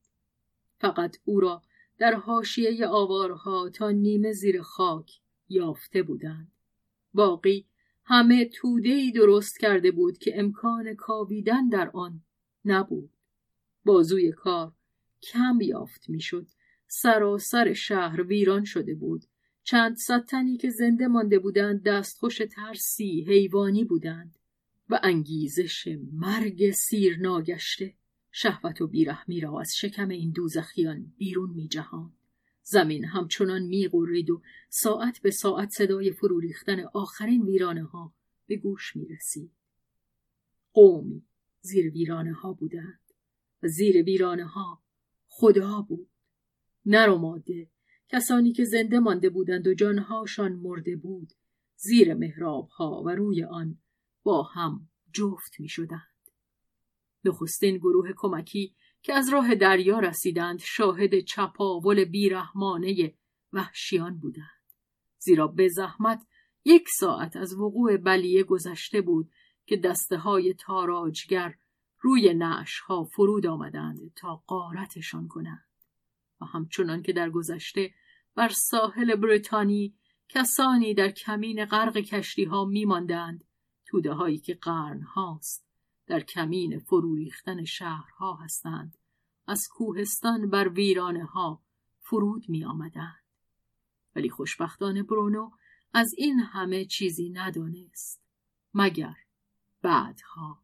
[0.78, 1.62] فقط او را
[1.98, 5.12] در حاشیه آوارها تا نیمه زیر خاک
[5.50, 6.52] یافته بودند.
[7.14, 7.66] باقی
[8.04, 12.22] همه توده درست کرده بود که امکان کاویدن در آن
[12.66, 13.10] نبود.
[13.86, 14.72] بازوی کار
[15.22, 16.48] کم یافت می‌شد.
[16.88, 19.26] سراسر شهر ویران شده بود.
[19.64, 20.26] چند صد
[20.60, 24.40] که زنده مانده بودند دستخوش ترسی حیوانی بودند
[24.90, 27.94] و انگیزش مرگ سیر ناگشته
[28.38, 32.14] شهوت و بیرحمی را از شکم این دوزخیان بیرون می جهان.
[32.64, 38.14] زمین همچنان می غرید و ساعت به ساعت صدای فرو ریختن آخرین ویرانه ها
[38.48, 39.52] به گوش می رسید.
[40.74, 41.26] قومی
[41.62, 43.00] زیر ویرانه ها بودند
[43.64, 44.84] و زیر ویرانه ها
[45.28, 46.10] خدا بود.
[46.86, 47.70] نر و ماده
[48.10, 51.34] کسانی که زنده مانده بودند و جانهاشان مرده بود
[51.76, 53.78] زیر محراب ها و روی آن
[54.24, 56.15] با هم جفت می شدند.
[57.26, 63.14] نخستین گروه کمکی که از راه دریا رسیدند شاهد چپاول بیرحمانه
[63.54, 64.62] وحشیان بودند.
[65.18, 66.26] زیرا به زحمت
[66.66, 69.32] یک ساعت از وقوع بلیه گذشته بود
[69.66, 71.56] که دسته های تاراجگر
[72.00, 75.66] روی نعش ها فرود آمدند تا قارتشان کنند
[76.42, 77.94] و همچنان که در گذشته
[78.36, 79.96] بر ساحل بریتانی
[80.30, 83.44] کسانی در کمین غرق کشتی ها می ماندند
[83.86, 85.65] توده هایی که قرن هاست
[86.08, 88.98] در کمین فرو ریختن شهرها هستند.
[89.48, 91.62] از کوهستان بر ویرانه ها
[92.00, 93.24] فرود می آمدند.
[94.16, 95.52] ولی خوشبختانه برونو
[95.94, 98.22] از این همه چیزی ندانست
[98.74, 99.16] مگر
[99.82, 100.62] بعدها.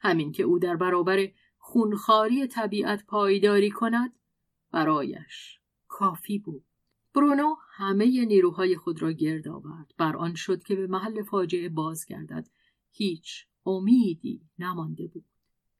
[0.00, 1.28] همین که او در برابر
[1.58, 4.12] خونخاری طبیعت پایداری کند
[4.70, 6.64] برایش کافی بود.
[7.14, 9.94] برونو همه نیروهای خود را گرد آورد.
[9.98, 12.48] بر آن شد که به محل فاجعه بازگردد.
[12.90, 15.24] هیچ امیدی نمانده بود.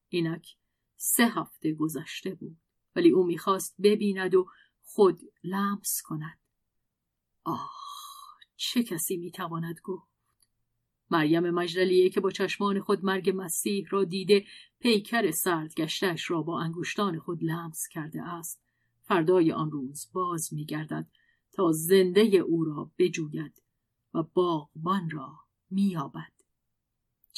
[0.08, 0.56] اینک
[0.96, 2.56] سه هفته گذشته بود.
[2.96, 4.46] ولی او می‌خواست ببیند و
[4.82, 6.38] خود لمس کند.
[7.44, 7.70] آه
[8.56, 10.08] چه کسی می‌تواند گفت؟
[11.10, 14.44] مریم مجدلیه که با چشمان خود مرگ مسیح را دیده
[14.78, 18.62] پیکر سرد گشتش را با انگشتان خود لمس کرده است
[19.02, 21.06] فردای آن روز باز میگردد
[21.52, 23.62] تا زنده او را بجوید
[24.14, 25.36] و باغبان را
[25.70, 26.37] مییابد.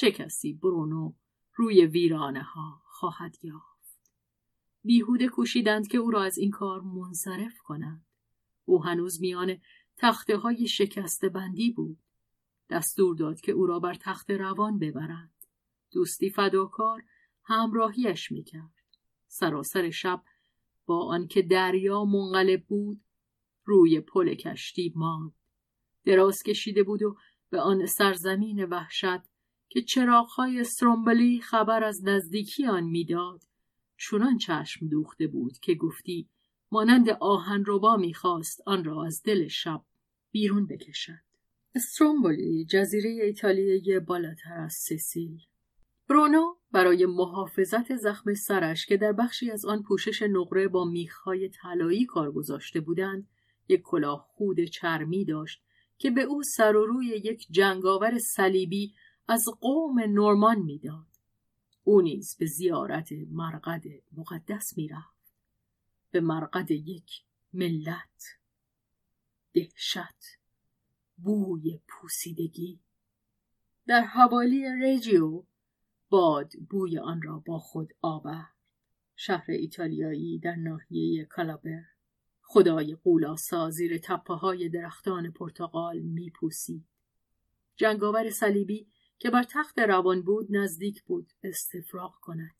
[0.01, 1.13] چه کسی برونو
[1.55, 4.13] روی ویرانه ها خواهد یافت؟
[4.85, 8.07] بیهوده کوشیدند که او را از این کار منصرف کنند.
[8.65, 9.57] او هنوز میان
[9.97, 11.99] تخته های شکسته بندی بود.
[12.71, 15.35] دستور داد که او را بر تخت روان ببرند.
[15.91, 17.03] دوستی فداکار
[17.45, 18.75] همراهیش می‌کرد.
[19.27, 20.23] سراسر شب
[20.87, 23.01] با آنکه دریا منقلب بود
[23.65, 25.33] روی پل کشتی ماند.
[26.05, 27.17] دراز کشیده بود و
[27.51, 29.30] به آن سرزمین وحشت
[29.71, 33.43] که چراغهای استرومبلی خبر از نزدیکی آن می‌داد.
[33.97, 36.29] چونان چشم دوخته بود که گفتی
[36.73, 39.83] مانند آهن ربا می‌خواست آن را از دل شب
[40.31, 41.21] بیرون بکشد.
[41.75, 45.41] استرومبولی جزیره ایتالیایی بالاتر از سیسیل.
[46.09, 52.07] برونو برای محافظت زخم سرش که در بخشی از آن پوشش نقره با میخهای طلایی
[52.07, 53.29] کار گذاشته بودند
[53.69, 55.63] یک کلاه خود چرمی داشت
[55.99, 58.95] که به او سر و روی یک جنگاور صلیبی
[59.31, 61.07] از قوم نورمان می‌داد.
[61.85, 65.35] او نیز به زیارت مرقد مقدس می‌رفت.
[66.11, 68.39] به مرقد یک ملت
[69.53, 70.39] دهشت
[71.17, 72.81] بوی پوسیدگی.
[73.87, 75.43] در حوالی رجیو
[76.09, 78.55] باد بوی آن را با خود آورد.
[79.17, 81.83] شهر ایتالیایی در ناحیه کالابر.
[82.43, 86.85] خدای قولاسا زیر تپه های درختان پرتغال میپوسید.
[87.77, 88.87] جنگاور صلیبی
[89.21, 92.55] که بر تخت روان بود نزدیک بود استفراغ کند.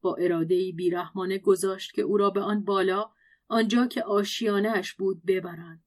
[0.00, 3.10] با اراده بیرحمانه گذاشت که او را به آن بالا
[3.48, 5.84] آنجا که آشیانش بود ببرند.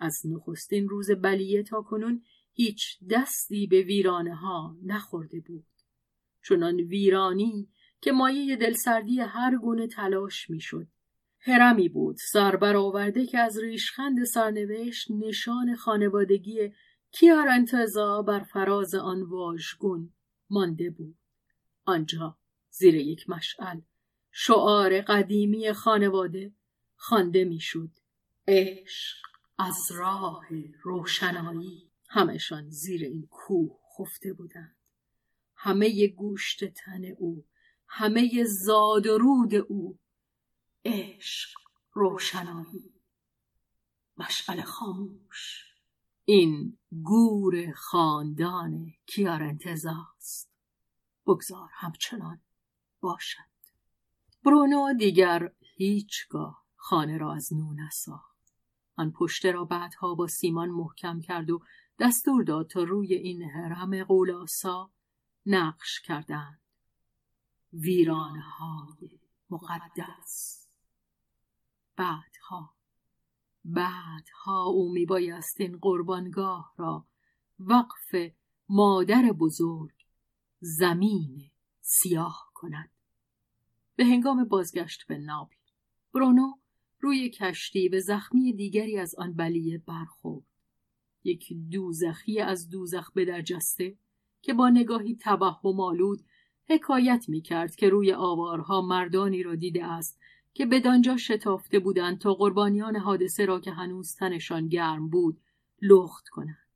[0.00, 5.66] از نخستین روز بلیه تا کنون هیچ دستی به ویرانه ها نخورده بود.
[6.44, 7.68] چنان ویرانی
[8.00, 10.86] که مایه دلسردی هر گونه تلاش می‌شد.
[11.40, 16.72] هرمی بود سر آورده که از ریشخند سرنوشت نشان خانوادگی
[17.12, 20.12] کیار انتظا بر فراز آن واژگون
[20.50, 21.16] مانده بود؟
[21.84, 22.38] آنجا
[22.70, 23.80] زیر یک مشعل
[24.30, 26.52] شعار قدیمی خانواده
[26.96, 27.90] خوانده می‌شد.
[28.48, 29.26] عشق
[29.58, 30.46] از راه
[30.82, 31.90] روشنایی.
[32.08, 34.76] همشان زیر این کوه خفته بودند.
[35.54, 37.44] همه گوشت تن او
[37.86, 39.98] همه زاد و رود او.
[40.84, 41.58] عشق
[41.92, 42.92] روشنایی.
[44.18, 45.67] مشعل خاموش.
[46.30, 50.50] این گور خاندان کیارنتزاست.
[51.26, 52.40] بگذار همچنان
[53.00, 53.40] باشد.
[54.44, 58.52] برونو دیگر هیچگاه خانه را از نو نساخت.
[58.96, 61.60] آن پشته را بعدها با سیمان محکم کرد و
[61.98, 64.90] دستور داد تا روی این هرم قولاسا
[65.46, 66.60] نقش کردند.
[67.72, 70.66] ویرانه های مقدس.
[71.96, 72.77] بعدها
[73.68, 77.06] بعدها او میبایست این قربانگاه را
[77.58, 78.32] وقف
[78.68, 79.94] مادر بزرگ
[80.60, 81.50] زمین
[81.80, 82.90] سیاه کند.
[83.96, 85.56] به هنگام بازگشت به ناپل
[86.14, 86.52] برونو
[87.00, 90.46] روی کشتی به زخمی دیگری از آن بلیه برخورد.
[91.24, 93.96] یک دوزخی از دوزخ به در جسته
[94.42, 96.24] که با نگاهی توهم آلود
[96.68, 100.20] حکایت می کرد که روی آوارها مردانی را دیده است
[100.54, 105.40] که بدانجا شتافته بودند تا قربانیان حادثه را که هنوز تنشان گرم بود
[105.82, 106.68] لخت کنند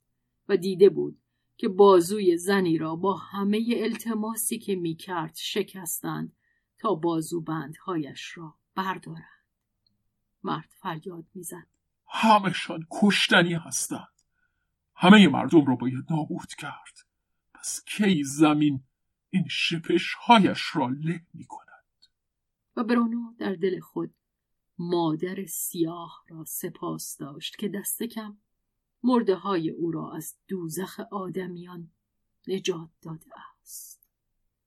[0.48, 1.18] و دیده بود
[1.56, 6.32] که بازوی زنی را با همه التماسی که می کرد شکستند
[6.78, 9.24] تا بازو بندهایش را بردارند.
[10.42, 11.66] مرد فریاد می‌زد.
[12.08, 14.08] همشان کشتنی هستند.
[14.96, 17.06] همه مردم را باید نابود کرد.
[17.54, 18.82] پس کی زمین
[19.30, 21.71] این شپش هایش را له می کند
[22.76, 24.14] و برونو در دل خود
[24.78, 28.36] مادر سیاه را سپاس داشت که دست کم
[29.02, 31.90] مرده های او را از دوزخ آدمیان
[32.48, 33.30] نجات داده
[33.60, 34.08] است.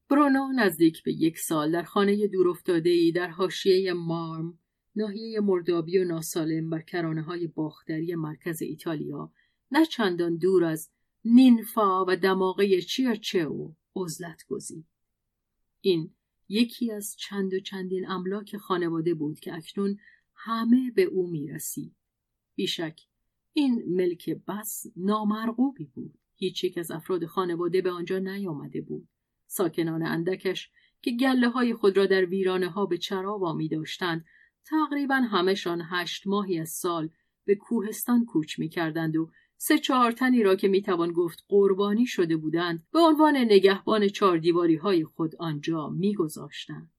[0.09, 4.59] برونو نزدیک به یک سال در خانه دورافتاده در حاشیه مارم
[4.95, 9.31] ناحیه مردابی و ناسالم بر کرانه های باختری مرکز ایتالیا
[9.71, 10.89] نه چندان دور از
[11.25, 14.85] نینفا و دماغه چیرچو عزلت گزید.
[15.81, 16.15] این
[16.49, 19.97] یکی از چند و چندین املاک خانواده بود که اکنون
[20.35, 21.95] همه به او می رسید.
[22.55, 23.01] بیشک
[23.53, 26.17] این ملک بس نامرغوبی بود.
[26.35, 29.07] هیچ یک از افراد خانواده به آنجا نیامده بود.
[29.47, 34.25] ساکنان اندکش که گله های خود را در ویرانه ها به چرا وامی داشتند
[34.65, 37.09] تقریبا همشان هشت ماهی از سال
[37.45, 39.31] به کوهستان کوچ می کردند و
[39.67, 45.03] سه چهار تنی را که می‌توان گفت قربانی شده بودند به عنوان نگهبان چهاردیواری های
[45.03, 46.91] خود آنجا میگذاشتند.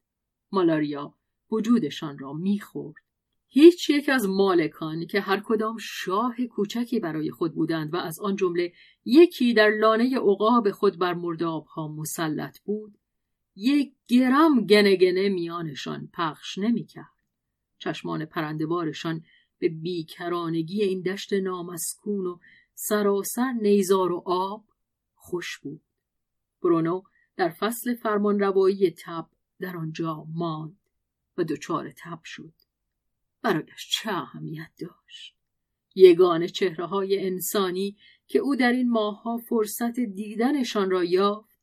[0.52, 1.14] مالاریا
[1.50, 2.96] وجودشان را می‌خورد.
[3.48, 8.36] هیچ یک از مالکان که هر کدام شاه کوچکی برای خود بودند و از آن
[8.36, 8.72] جمله
[9.04, 12.98] یکی در لانه عقاب خود بر مردابها مسلط بود
[13.56, 17.16] یک گرم گنه میانشان پخش نمی‌کرد.
[17.78, 19.24] چشمان پرندبارشان
[19.58, 22.38] به بیکرانگی این دشت نامسکون و
[22.78, 24.64] سراسر نیزار و آب
[25.14, 25.82] خوش بود.
[26.62, 27.02] برونو
[27.36, 29.26] در فصل فرمان روایی تب
[29.60, 30.78] در آنجا ماند
[31.36, 32.52] و دچار تب شد.
[33.42, 35.36] برایش چه اهمیت داشت؟
[35.94, 37.96] یگان چهره های انسانی
[38.26, 41.58] که او در این ماهها فرصت دیدنشان را یافت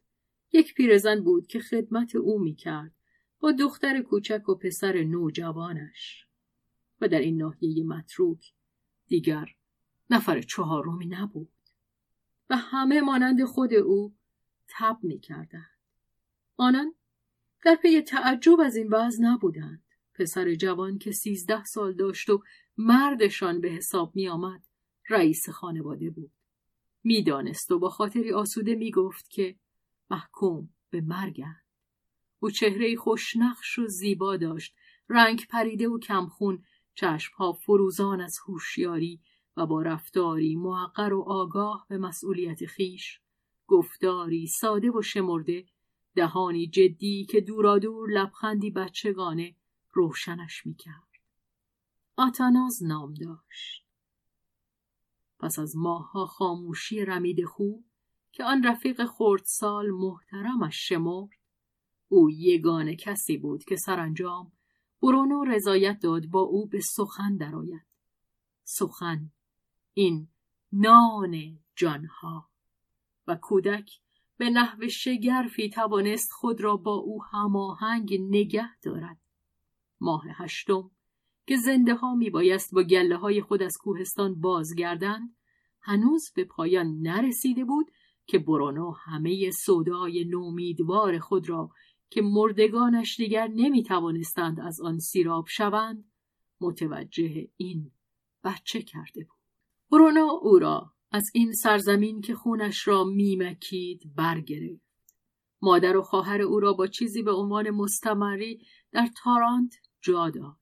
[0.54, 2.92] یک پیرزن بود که خدمت او می‌کرد
[3.40, 6.28] با دختر کوچک و پسر نوجوانش
[7.02, 8.54] و در این ناحیه متروک
[9.08, 9.46] دیگر
[10.14, 11.50] نفر چهارمی نبود
[12.50, 14.16] و همه مانند خود او
[14.68, 15.80] تب می‌کردند.
[16.58, 16.96] آنان
[17.66, 19.84] در پی تعجب از این وضع نبودند.
[20.14, 22.44] پسر جوان که سیزده سال داشت و
[22.78, 24.62] مردشان به حساب می آمد
[25.10, 26.32] رئیس خانواده بود.
[27.04, 29.56] می‌دانست و با خاطری آسوده می گفت که
[30.10, 31.64] محکوم به مرگند.
[32.40, 34.76] او چهره خوشنقش و زیبا داشت.
[35.10, 36.64] رنگ پریده و کمخون
[36.96, 39.22] چشمها فروزان از هوشیاری
[39.58, 43.20] و با رفتاری محقر و آگاه به مسئولیت خیش
[43.68, 45.66] گفتاری ساده و شمرده
[46.16, 49.56] دهانی جدی که دورادور لبخندی بچگانه
[49.94, 51.04] روشنش می‌کرد.
[52.18, 53.86] آتاناز نام داشت.
[55.40, 57.86] پس از ماهها خاموشی رمید خوب
[58.32, 61.30] که آن رفیق خردسال محترمش شمرد
[62.08, 64.52] او یگانه کسی بود که سرانجام
[65.02, 67.86] برونو رضایت داد با او به سخن درآید.
[68.64, 69.32] سخن
[69.94, 70.28] این
[70.72, 72.50] نان جانها.
[73.28, 73.92] و کودک
[74.38, 79.18] به نحو شگرفی توانست خود را با او هماهنگ نگه دارد.
[80.02, 80.92] ماه هشتم
[81.48, 85.36] که زنده ها می بایست با گله های خود از کوهستان بازگردند
[85.82, 87.92] هنوز به پایان نرسیده بود
[88.26, 91.70] که برونو همه سودای نومیدوار خود را
[92.10, 96.12] که مردگانش دیگر نمی توانستند از آن سیراب شوند
[96.62, 97.92] متوجه این
[98.44, 99.33] بچه کرده بود.
[99.94, 100.94] برونو او را.
[101.12, 104.84] از این سرزمین که خونش را میمکید برگرفت.
[105.62, 110.58] مادر و خواهر او را با چیزی به عنوان مستمری در تارانت جا داد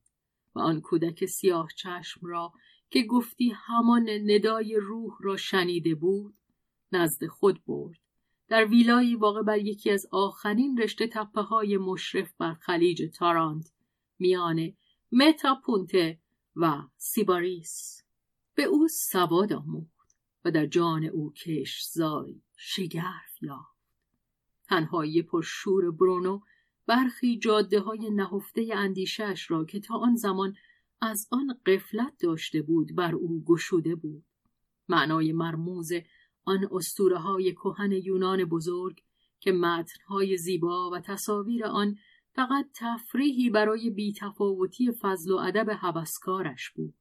[0.55, 2.53] و آن کودک سیاه چشم را
[2.89, 6.35] که گفتی همان ندای روح را شنیده بود
[6.91, 7.99] نزد خود برد.
[8.47, 13.71] در ویلایی واقع بر یکی از آخرین رشته تپه های مشرف بر خلیج تارانت
[14.19, 14.73] میان
[15.11, 16.19] متاپونته
[16.55, 18.00] و سیباریس.
[18.55, 23.71] به او سواد آموخت و در جان او کشزاری شگرف یافت.
[24.67, 26.41] تنهایی پرشور برونو
[26.87, 30.55] برخی جاده های نهفته اندیشش را که تا آن زمان
[31.01, 34.25] از آن قفلت داشته بود بر او گشوده بود.
[34.89, 35.91] معنای مرموز
[36.45, 39.03] آن اسطوره های کهن یونان بزرگ
[39.39, 41.97] که متنهای زیبا و تصاویر آن
[42.35, 46.93] فقط تفریحی برای بیتفاوتی فضل و ادب هوسکارش بود.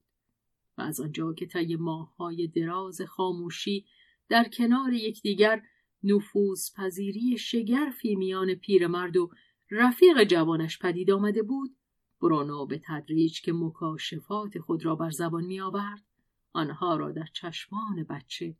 [0.80, 3.86] از آنجا که طی ماههای دراز خاموشی
[4.28, 5.62] در کنار یکدیگر
[6.02, 9.30] نفوذ پذیری شگرفی میان پیرمرد و
[9.70, 11.76] رفیق جوانش پدید آمده بود
[12.22, 16.04] برونو به تدریج که مکاشفات خود را بر زبان می آورد
[16.52, 18.56] آنها را در چشمان بچه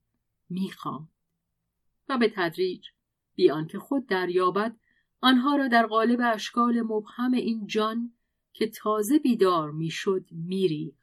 [0.51, 1.09] می‌خواند
[2.09, 2.87] و به تدریج
[3.35, 4.77] بیان که خود دریابد
[5.21, 8.13] آنها را در قالب اشکال مبهم این جان
[8.53, 10.95] که تازه بیدار می‌شد میری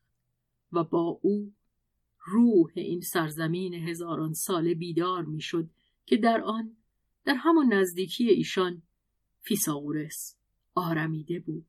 [0.72, 1.54] و با او
[2.26, 5.70] روح این سرزمین هزاران ساله بیدار می‌شد
[6.06, 6.78] که در آن
[7.26, 8.82] در همان نزدیکی ایشان
[9.40, 10.38] فیساغورس
[10.76, 11.66] آرمیده بود.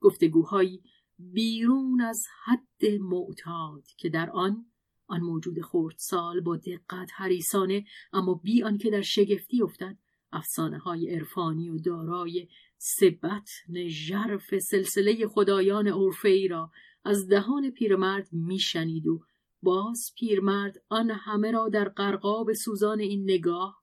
[0.00, 0.82] گفتگوهایی
[1.18, 4.66] بیرون از حد معتاد که در آن
[5.06, 9.98] آن موجود خردسال با دقت حریسانه اما بی آنکه در شگفتی افتد
[10.32, 12.48] افسانه های عرفانی و دارای
[12.78, 13.50] سبت
[13.88, 16.70] ژرف سلسله خدایان اورفی را
[17.04, 19.24] از دهان پیرمرد میشنید و
[19.62, 23.82] باز پیرمرد آن همه را در قرقاب سوزان این نگاه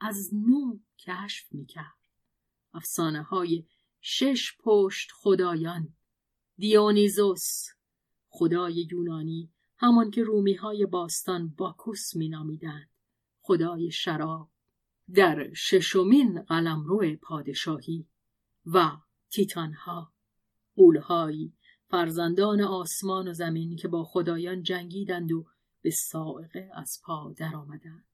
[0.00, 1.98] از نو کشف می‌کرد
[2.74, 3.64] افسانه های
[4.00, 5.94] شش پشت خدایان
[6.56, 7.66] دیونیزوس
[8.28, 12.90] خدای یونانی همان که رومی های باستان باکوس می نامیدند.
[13.40, 14.50] خدای شراب
[15.14, 18.06] در ششمین قلمرو پادشاهی
[18.66, 18.90] و
[19.30, 20.12] تیتانها
[20.76, 21.52] قولهایی
[21.94, 25.46] فرزندان آسمان و زمین که با خدایان جنگیدند و
[25.82, 28.04] به سائقه از پا درآمدند.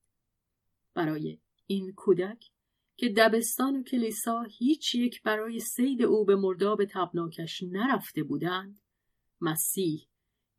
[0.94, 2.50] برای این کودک
[2.96, 8.80] که دبستان و کلیسا هیچ یک برای سید او به مرداب تبناکش نرفته بودند
[9.40, 10.08] مسیح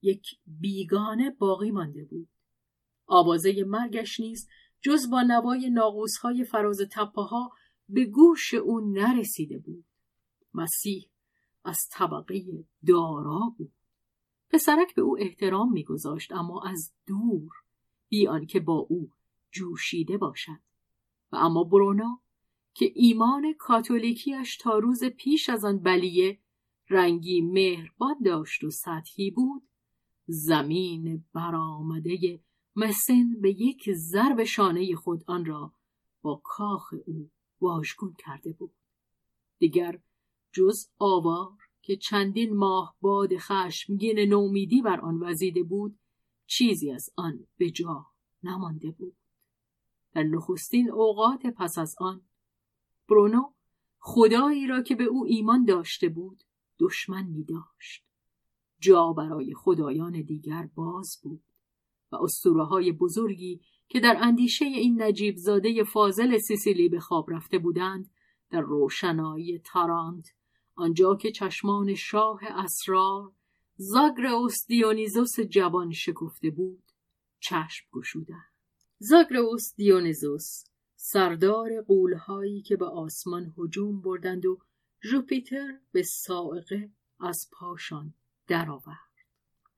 [0.01, 2.29] یک بیگانه باقی مانده بود.
[3.05, 4.47] آوازه مرگش نیز
[4.81, 7.51] جز با نوای ناقوسهای فراز تپه ها
[7.89, 9.85] به گوش او نرسیده بود.
[10.53, 11.11] مسیح
[11.63, 13.71] از طبقه دارا بود.
[14.49, 17.51] پسرک به او احترام میگذاشت اما از دور
[18.09, 19.11] بی آنکه با او
[19.51, 20.59] جوشیده باشد.
[21.31, 22.19] و اما برونا
[22.73, 26.39] که ایمان کاتولیکیش تا روز پیش از آن بلیه
[26.89, 29.63] رنگی مهربان داشت و سطحی بود
[30.27, 32.39] زمین برآمده
[32.75, 35.73] مسن به یک ضرب شانه خود آن را
[36.21, 37.29] با کاخ او
[37.61, 38.71] واژگون کرده بود.
[39.59, 39.99] دیگر
[40.51, 45.99] جز آوار که چندین ماه باد خشمگین نومیدی بر آن وزیده بود
[46.45, 48.05] چیزی از آن به جا
[48.43, 49.15] نمانده بود
[50.13, 52.21] در نخستین اوقات پس از آن
[53.09, 53.51] برونو
[53.99, 56.43] خدایی را که به او ایمان داشته بود
[56.79, 58.05] دشمن می داشت.
[58.79, 61.43] جا برای خدایان دیگر باز بود
[62.11, 67.59] و اسطوره های بزرگی که در اندیشه این نجیب زاده فاضل سیسیلی به خواب رفته
[67.59, 68.09] بودند
[68.49, 70.27] در روشنایی تارانت
[70.75, 73.31] آنجا که چشمان شاه اسرار
[73.75, 76.83] زاگرئوس دیونیزوس جوان شکفته بود
[77.39, 78.51] چشم گشودند
[78.99, 80.63] زاگرئوس دیونیزوس
[80.95, 84.59] سردار قولهایی که به آسمان هجوم بردند و
[85.03, 88.13] ژوپیتر به سائقه از پاشان
[88.47, 88.97] درآورد.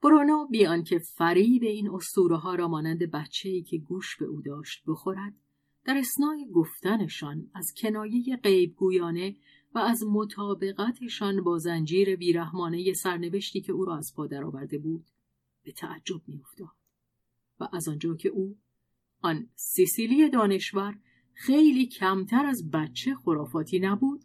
[0.02, 4.82] برونو بیان که فریب این اسطوره ها را مانند ای که گوش به او داشت
[4.86, 5.34] بخورد
[5.84, 9.36] در اسنای گفتنشان از کنایه غیبگویانه
[9.74, 15.06] و از مطابقتشان با زنجیر بیرحمانه سرنوشتی که او را از پا درآورده بود
[15.62, 16.76] به تعجب میافتاد
[17.60, 18.58] و از آنجا که او
[19.20, 20.98] آن سیسیلی دانشور
[21.32, 24.24] خیلی کمتر از بچه خرافاتی نبود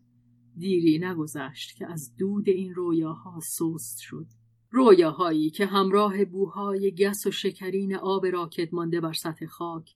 [0.58, 4.28] دیری نگذشت که از دود این رویاها سست شد
[4.72, 9.96] رویاهایی که همراه بوهای گس و شکرین آب راکت مانده بر سطح خاک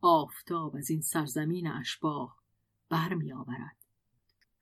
[0.00, 2.38] آفتاب از این سرزمین اشباه
[2.88, 3.83] برمی آورد.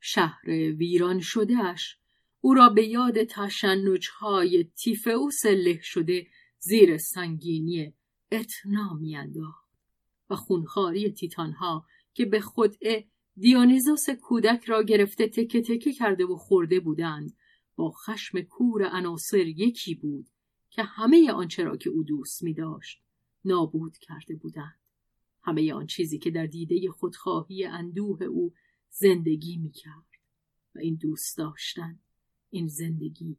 [0.05, 1.97] شهر ویران شدهش
[2.41, 6.27] او را به یاد تشنجهای تیفئوس له شده
[6.59, 7.95] زیر سنگینی
[8.33, 9.69] اتنا میانداخت
[10.31, 16.81] و خونخاری تیتانها که به خودعه دیونیزوس کودک را گرفته تکه تکه کرده و خورده
[16.81, 17.37] بودند
[17.77, 20.27] با خشم کور عناصر یکی بود
[20.71, 23.03] که همه آنچه را که او دوست می داشت
[23.45, 24.79] نابود کرده بودند.
[25.43, 28.53] همه آن چیزی که در دیده خودخواهی اندوه او
[28.93, 30.07] زندگی می کرد
[30.75, 31.99] و این دوست داشتن
[32.51, 33.37] این زندگی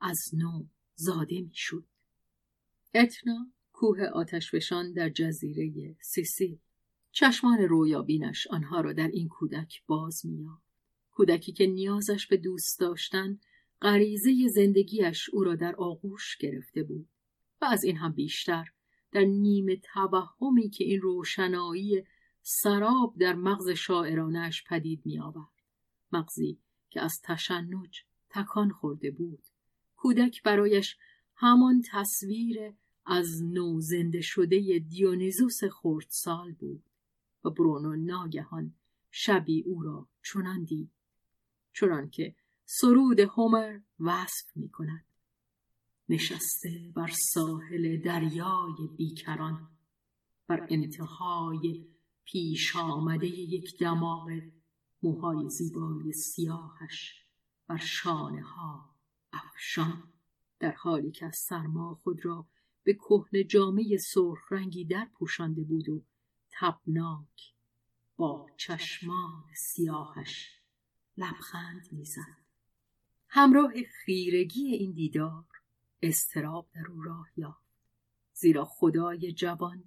[0.00, 1.52] از نو زاده می
[2.94, 6.58] اتنا کوه آتشفشان در جزیره سیسیل.
[7.12, 10.70] چشمان رویابینش آنها را در این کودک باز میافت
[11.10, 13.40] کودکی که نیازش به دوست داشتن
[13.82, 17.08] غریزه زندگیش او را در آغوش گرفته بود
[17.62, 18.64] و از این هم بیشتر
[19.12, 22.04] در نیمه توهمی که این روشنایی
[22.42, 25.62] سراب در مغز شاعرانش پدید می آورد.
[26.12, 26.58] مغزی
[26.90, 29.42] که از تشنج تکان خورده بود.
[29.96, 30.96] کودک برایش
[31.36, 32.72] همان تصویر
[33.06, 36.84] از نو زنده شده دیونیزوس خردسال بود.
[37.44, 38.74] و برونو ناگهان
[39.10, 40.90] شبی او را چنان دید
[41.72, 42.34] چنان که
[42.64, 45.04] سرود هومر وصف می کند
[46.08, 49.68] نشسته بر ساحل دریای بیکران
[50.46, 51.86] بر انتهای
[52.24, 54.30] پیش آمده یک دماغ
[55.02, 57.24] موهای زیبای سیاهش
[57.66, 58.94] بر شانه ها
[59.32, 60.12] افشان
[60.58, 62.46] در حالی که از سرما خود را
[62.82, 66.02] به کهن جامعه سرخ رنگی در پوشانده بود و
[66.50, 67.54] تبناک
[68.16, 70.60] با چشمان سیاهش
[71.16, 72.40] لبخند می‌زد.
[73.28, 75.44] همراه خیرگی این دیدار
[76.02, 77.70] استراب در او راه یافت
[78.32, 79.84] زیرا خدای جوان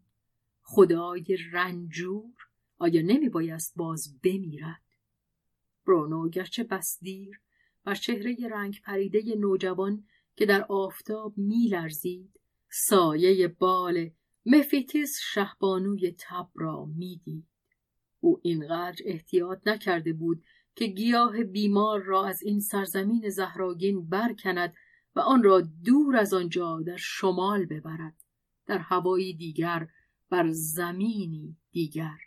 [0.64, 2.34] خدای رنجور
[2.78, 4.82] آیا نمی بایست باز بمیرد؟
[5.88, 7.42] برونو گرچه بس دیر
[7.84, 10.04] بر چهره رنگ پریده نوجوان
[10.36, 12.40] که در آفتاب میلرزید
[12.70, 14.10] سایه بال
[14.46, 17.48] مفیتیس شهبانوی تب را می‌دید.
[18.20, 20.44] او اینقدر احتیاط نکرده بود
[20.76, 24.74] که گیاه بیمار را از این سرزمین زهراگین برکند
[25.16, 28.16] و آن را دور از آنجا در شمال ببرد
[28.66, 29.88] در هوایی دیگر
[30.34, 32.18] بر زمینی دیگر.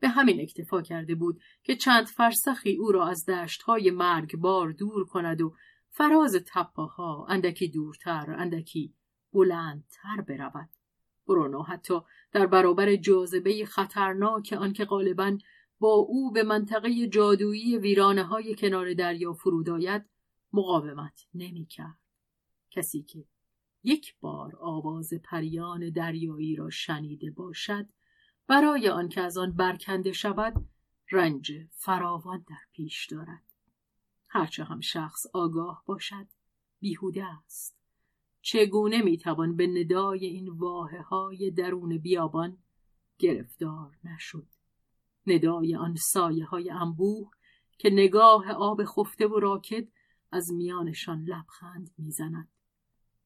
[0.00, 5.40] به همین اکتفا کرده بود که چند فرسخی او را از دشتهای مرگبار دور کند
[5.40, 5.54] و
[5.88, 8.94] فراز تپاها اندکی دورتر اندکی
[9.32, 10.68] بلندتر برود.
[11.26, 12.00] برونو حتی
[12.32, 15.38] در برابر جاذبه خطرناک آنکه غالبا
[15.78, 20.04] با او به منطقه جادویی ویرانه های کنار دریا فرود آید
[20.52, 21.98] مقاومت نمی‌کرد.
[22.70, 23.24] کسی که
[23.84, 27.88] یک بار آواز پریان دریایی را شنیده باشد
[28.46, 30.68] برای آنکه از آن برکنده شود
[31.10, 33.42] رنج فراوان در پیش دارد.
[34.28, 36.26] هرچه هم شخص آگاه باشد
[36.80, 37.78] بیهوده است.
[38.42, 42.58] چگونه می‌توان به ندای این واحه های درون بیابان
[43.18, 44.46] گرفتار نشد؟
[45.26, 47.30] ندای آن سایه های انبوه
[47.78, 49.88] که نگاه آب خفته و راکد
[50.32, 52.48] از میانشان لبخند می‌زند.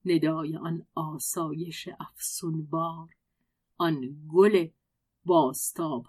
[0.06, 3.16] ندای آن آسایش افسونبار
[3.76, 4.68] آن گل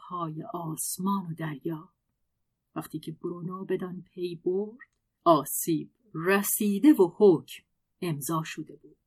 [0.09, 1.89] های آسمان و دریا.
[2.75, 4.77] وقتی که برونو بدان پی برد
[5.23, 7.63] آسیب رسیده و حکم
[8.01, 8.97] امضا شده بود.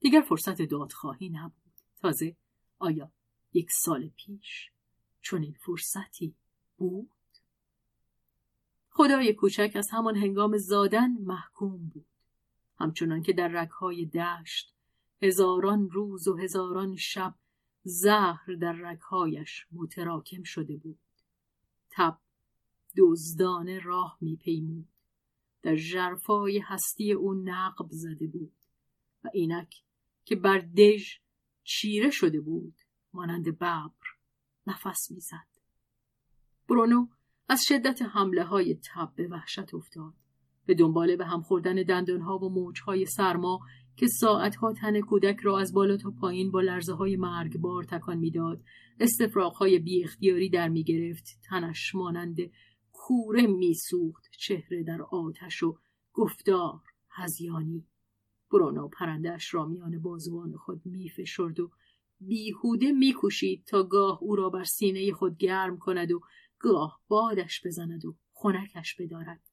[0.00, 1.72] دیگر فرصت دادخواهی نبود.
[2.00, 2.36] تازه
[2.78, 3.12] آیا
[3.52, 4.70] یک سال پیش
[5.20, 6.34] چون این فرصتی
[6.76, 7.10] بود؟
[8.90, 12.17] خدای کوچک از همان هنگام زادن محکوم بود.
[12.78, 14.74] همچنان که در رگهای دشت
[15.22, 17.34] هزاران روز و هزاران شب
[17.82, 20.98] زهر در رگهایش متراکم شده بود.
[21.90, 22.18] تب
[22.96, 24.88] دزدانه راه میپیمود.
[25.62, 28.52] در جرفای هستی او نقب زده بود
[29.24, 29.74] و اینک
[30.24, 31.18] که بر دژ
[31.64, 32.74] چیره شده بود
[33.12, 33.90] مانند ببر
[34.66, 35.48] نفس می‌زد.
[36.68, 37.08] برونو
[37.48, 40.14] از شدت حمله های تب به وحشت افتاد.
[40.68, 43.60] به دنباله به هم خوردن دندانها و موجهای سرما
[43.96, 48.62] که ساعتها تن کودک را از بالا تا پایین با لرزه های مرگبار تکان می‌داد.
[49.00, 52.36] استفراغ های بی اختیاری در می گرفت تنش مانند
[52.92, 54.24] کوره میسوخت.
[54.38, 55.78] چهره در آتش و
[56.12, 57.86] گفتار هزیانی.
[58.52, 61.70] برونو پرندهاش را میان بازوان خود میفشرد و
[62.20, 66.20] بیهوده میکوشید تا گاه او را بر سینه خود گرم کند و
[66.58, 69.47] گاه بادش بزند و خنکش بدارد.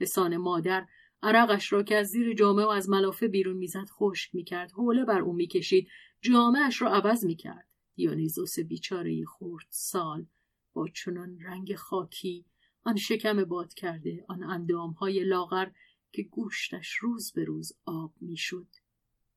[0.00, 0.86] لسان مادر
[1.22, 4.72] عرقش را که از زیر جامعه و از ملافه بیرون می‌زد خشک می‌کرد.
[4.72, 5.88] حوله بر او می‌کشید.
[6.20, 7.66] جامعش را عوض می‌کرد.
[7.94, 10.26] دیونیزوس بیچاره خورد سال
[10.72, 12.44] با چنان رنگ خاکی
[12.84, 15.68] آن شکم باد کرده آن اندامهای لاغر
[16.12, 18.68] که گوشتش روز به روز آب می‌شد.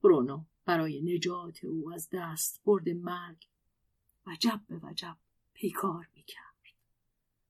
[0.03, 3.47] برونو برای نجات او از دست برد مرگ.
[4.28, 5.18] وجب به وجب
[5.53, 6.45] پیکار می‌کرد.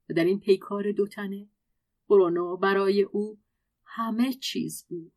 [0.09, 1.47] و در این پیکار دوتنه
[2.09, 3.39] برونو برای او
[3.85, 5.11] همه چیز بود.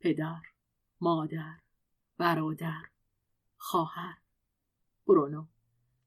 [0.00, 0.42] پدر
[1.00, 1.56] مادر
[2.16, 2.82] برادر
[3.56, 4.18] خواهر.
[5.06, 5.46] برونو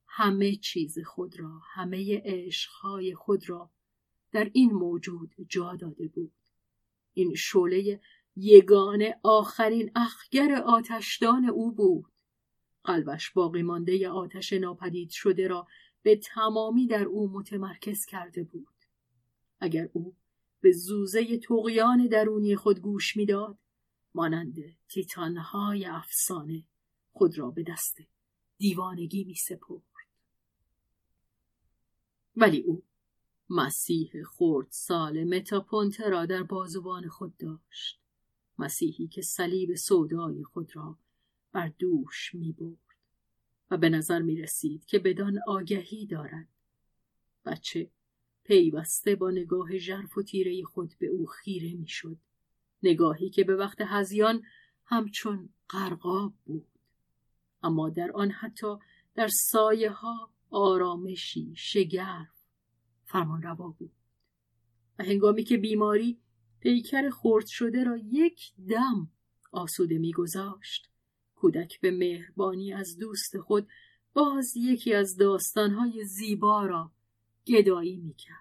[0.08, 3.70] همه چیز خود را همه عشقهای خود را
[4.32, 6.34] در این موجود جا داده بود.
[7.14, 8.02] این شعله
[8.36, 12.12] یگانه آخرین اخگر آتشدان او بود.
[12.84, 15.68] قلبش باقی مانده آتش ناپدید شده را
[16.04, 18.81] به تمامی در او متمرکز کرده بود.
[19.62, 20.16] اگر او
[20.62, 23.58] به زوزه تقیان درونی خود گوش می‌داد
[24.14, 24.56] مانند
[24.88, 26.64] تیتانهای افسانه
[27.12, 27.98] خود را به دست
[28.58, 29.82] دیوانگی می سپرد.
[32.36, 32.84] ولی او
[33.50, 38.02] مسیح خورد سال متاپونته را در بازوان خود داشت
[38.58, 40.98] مسیحی که صلیب سودای خود را
[41.52, 42.78] بر دوش می برد
[43.72, 46.48] و به نظر می رسید که بدان آگهی دارد
[47.46, 47.92] بچه
[48.52, 52.18] پیوسته با نگاه ژرف و تیره خود به او خیره می‌شد.
[52.84, 54.44] نگاهی که به وقت هزیان
[54.86, 56.68] همچون قرقاب بود.
[57.64, 58.76] اما در آن حتی
[59.16, 62.28] در سایه ها آرامشی شگرف
[63.06, 63.92] فرمان روا بود.
[65.00, 66.20] و هنگامی که بیماری
[66.60, 69.12] پیکر خرد شده را یک دم
[69.52, 70.90] آسوده میگذاشت
[71.36, 73.68] کودک به مهربانی از دوست خود
[74.14, 76.92] باز یکی از داستانهای زیبا را
[77.48, 78.41] گدایی می‌کرد.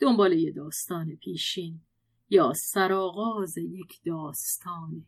[0.00, 1.80] دنبال یه داستان پیشین
[2.30, 5.06] یا سرآغاز یک داستان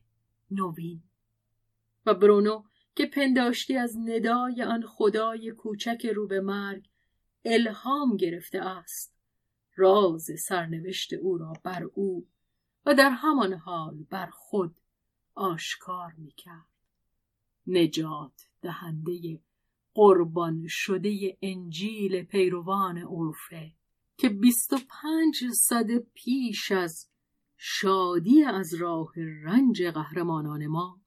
[0.51, 1.03] نوین.
[2.07, 2.63] و برونو
[2.95, 6.89] که پنداشتی از ندای آن خدای کوچک رو به مرگ
[7.45, 9.15] الهام گرفته است
[9.77, 12.27] راز سرنوشت او را بر او
[12.87, 14.77] و در همان حال بر خود
[15.35, 16.67] آشکار می‌کرد.
[17.67, 19.41] نجات دهنده
[19.95, 23.73] قربان شده انجیل پیروان عرفه
[24.19, 27.09] که بیست و پنج صد پیش از
[27.57, 29.13] شادی از راه
[29.43, 31.01] رنج قهرمانان ما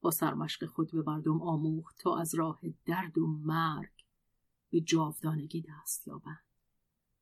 [0.00, 3.92] با سرمشق خود به مردم آموخت تا از راه درد و مرگ
[4.70, 6.44] به جاودانگی دست یابند.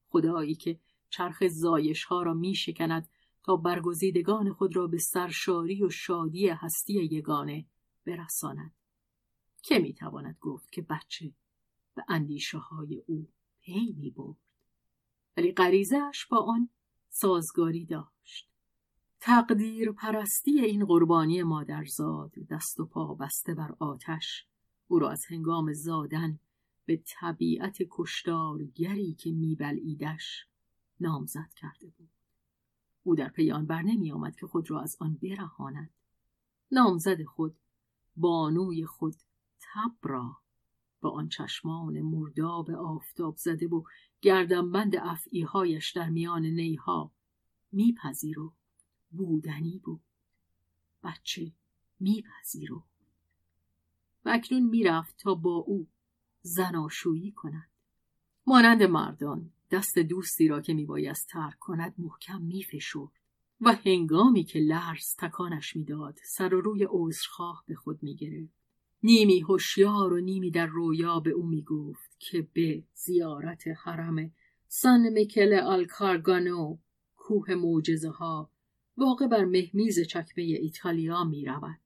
[0.09, 0.81] خدایی که
[1.11, 3.09] چرخ زایش ها را می شکند
[3.43, 7.67] تا برگزیدگان خود را به سرشاری و شادی هستی یگانه
[8.07, 8.75] برساند.
[9.63, 11.35] که می تواند گفت که بچه
[11.95, 13.29] به اندیشه های او
[13.61, 14.44] پی می برد
[15.37, 16.69] ولی غریزش با آن
[17.09, 18.51] سازگاری داشت.
[19.21, 24.47] تقدیر پرستی این قربانی مادرزاد دست و پا بسته بر آتش
[24.89, 26.39] او را از هنگام زادن
[26.87, 30.47] به طبیعت کشتارگری که میبلعیدش
[31.01, 32.11] نامزد کرده بود.
[33.03, 35.91] او در پی آن بر نمی آمد که خود را از آن برهاند.
[36.73, 37.57] نامزد خود
[38.17, 39.15] بانوی خود
[39.61, 40.37] تب را
[41.05, 43.83] با آن چشمان مرداب آفتاب زده و
[44.21, 47.13] گردنبند افعیهایش در میان نیها
[47.73, 48.53] میپذیرو
[49.11, 50.01] بودنی بود.
[51.03, 51.53] بچه
[52.01, 52.83] میپذیرو
[54.25, 55.87] و اکنون می‌رفت تا با او
[56.43, 57.71] زناشویی کند.
[58.47, 63.13] مانند مردان دست دوستی را که میبایست ترک کند محکم میفشرد
[63.61, 68.64] و هنگامی که لرز تکانش می‌داد سر و روی عذرخواه به خود می‌گرفت.
[69.05, 74.33] نیمی هوشیار و نیمی در رویا به او می‌گفت که به زیارت حرم
[74.69, 76.77] سان میکل آلکارگانو
[77.17, 78.51] کوه موجزه ها
[78.97, 81.81] واقع بر مهمیز چکمه ایتالیا می رود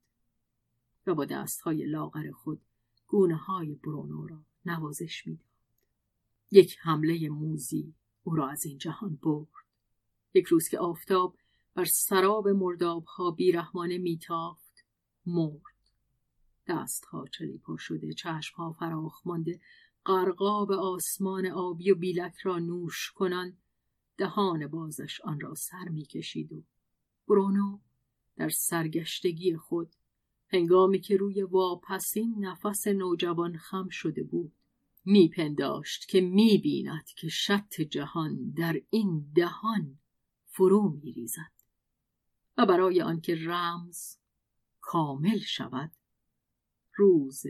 [1.06, 2.60] و با دستهای لاغر خود
[3.06, 5.46] گونه های برونو را نوازش می‌داد.
[6.50, 7.94] یک حمله موزی
[8.24, 9.48] او را از این جهان برد.
[10.34, 11.36] یک روز که آفتاب
[11.74, 14.84] بر سراب مرداب ها بیرحمانه میتافت
[15.26, 15.77] مرد.
[16.68, 19.60] دستها چلیپا شده چشمها فراخ مانده.
[20.04, 23.56] قرقاب آسمان آبی و بیلک را نوش کنان.
[24.16, 26.62] دهان بازش آن را سر می‌کشید و
[27.28, 27.78] برونو
[28.36, 29.96] در سرگشتگی خود.
[30.48, 34.52] هنگامی که روی واپسین نفس نوجوان خم شده بود
[35.04, 39.98] میپنداشت که می‌بیند که شط جهان در این دهان
[40.44, 41.52] فرو میریزد.
[42.56, 44.16] و برای آنکه رمز
[44.80, 45.90] کامل شود
[46.98, 47.42] روز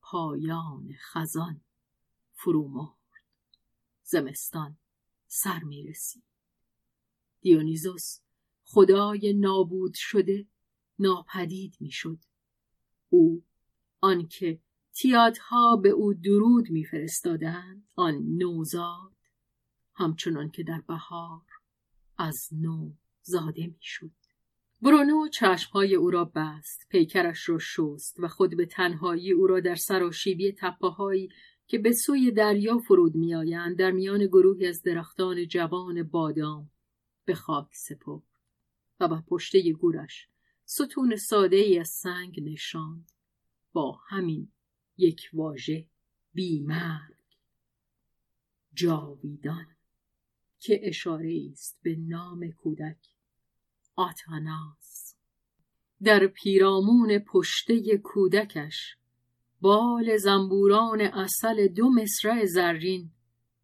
[0.00, 1.60] پایان خزان
[2.32, 3.22] فرو مرد.
[4.02, 4.78] زمستان
[5.26, 6.22] سر می رسید.
[7.40, 8.18] دیونیزوس
[8.64, 10.46] خدای نابود شده
[10.98, 12.18] ناپدید می شد.
[13.08, 13.44] او
[14.00, 14.60] آنکه
[14.92, 19.16] تیادها به او درود میفرستادند آن نوزاد
[19.94, 21.46] همچنان که در بهار
[22.18, 22.92] از نو
[23.22, 24.25] زاده می‌شد
[24.82, 29.74] برونو چشمهای او را بست پیکرش را شست و خود به تنهایی او را در
[29.74, 31.28] سراشیبی تپههایی
[31.66, 36.70] که به سوی دریا فرود میآیند در میان گروهی از درختان جوان بادام
[37.24, 38.22] به خاک سپرد
[39.00, 40.28] و به پشته گورش
[40.64, 43.12] ستون ساده ای از سنگ نشاند.
[43.72, 44.48] با همین
[44.96, 45.86] یک واژه
[46.32, 47.16] بیمرگ
[48.74, 49.66] جاویدان
[50.58, 53.15] که اشاره است به نام کودک.
[53.96, 55.14] آتاناس
[56.02, 58.96] در پیرامون پشته کودکش
[59.60, 63.10] بال زنبوران اصل دو مصرع زرین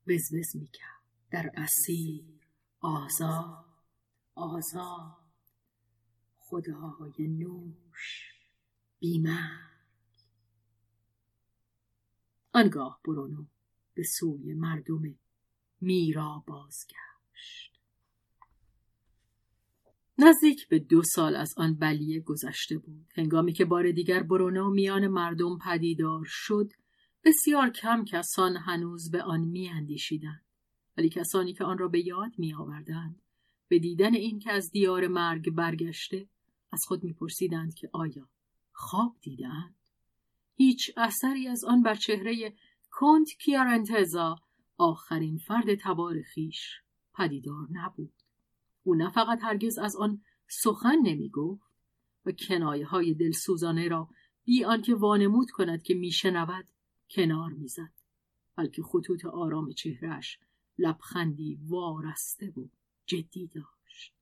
[0.06, 1.02] وزوز می‌کرد.
[1.30, 2.24] در اسیر
[2.80, 3.64] آزاد
[4.34, 5.22] آزاد.
[6.38, 8.32] خدای نوش
[8.98, 9.72] بیمرگ.
[12.52, 13.46] آنگاه برونو
[13.94, 15.18] به سوی مردم
[15.80, 17.71] میرا بازگشت
[20.18, 23.06] نزدیک به دو سال از آن بلیه گذشته بود.
[23.16, 26.72] هنگامی که بار دیگر برونو میان مردم پدیدار شد
[27.24, 30.42] بسیار کم کسان هنوز به آن میاندیشیدند.
[30.96, 33.22] ولی کسانی که آن را به یاد میآوردند
[33.68, 36.28] به دیدن این که از دیار مرگ برگشته
[36.72, 38.28] از خود میپرسیدند که آیا
[38.72, 39.74] خواب دیدند
[40.54, 42.54] هیچ اثری از آن بر چهره
[42.90, 44.36] کنت کیارنتزا
[44.78, 46.80] آخرین فرد تبار خیش
[47.14, 48.21] پدیدار نبود.
[48.82, 51.72] او نه فقط هرگز از آن سخن نمی گفت
[52.26, 54.08] و کنایه های دلسوزانه را
[54.44, 56.68] بی آنکه وانمود کند که میشنود
[57.10, 57.92] کنار می‌زد
[58.56, 60.38] بلکه خطوط آرام چهرش
[60.78, 62.68] لبخندی وارسته و
[63.06, 64.14] جدی داشت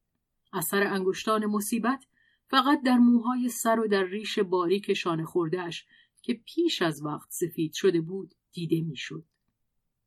[0.53, 2.07] اثر انگشتان مصیبت
[2.47, 5.87] فقط در موهای سر و در ریش باریک شانه خوردهش
[6.23, 9.25] که پیش از وقت سفید شده بود دیده می‌شد.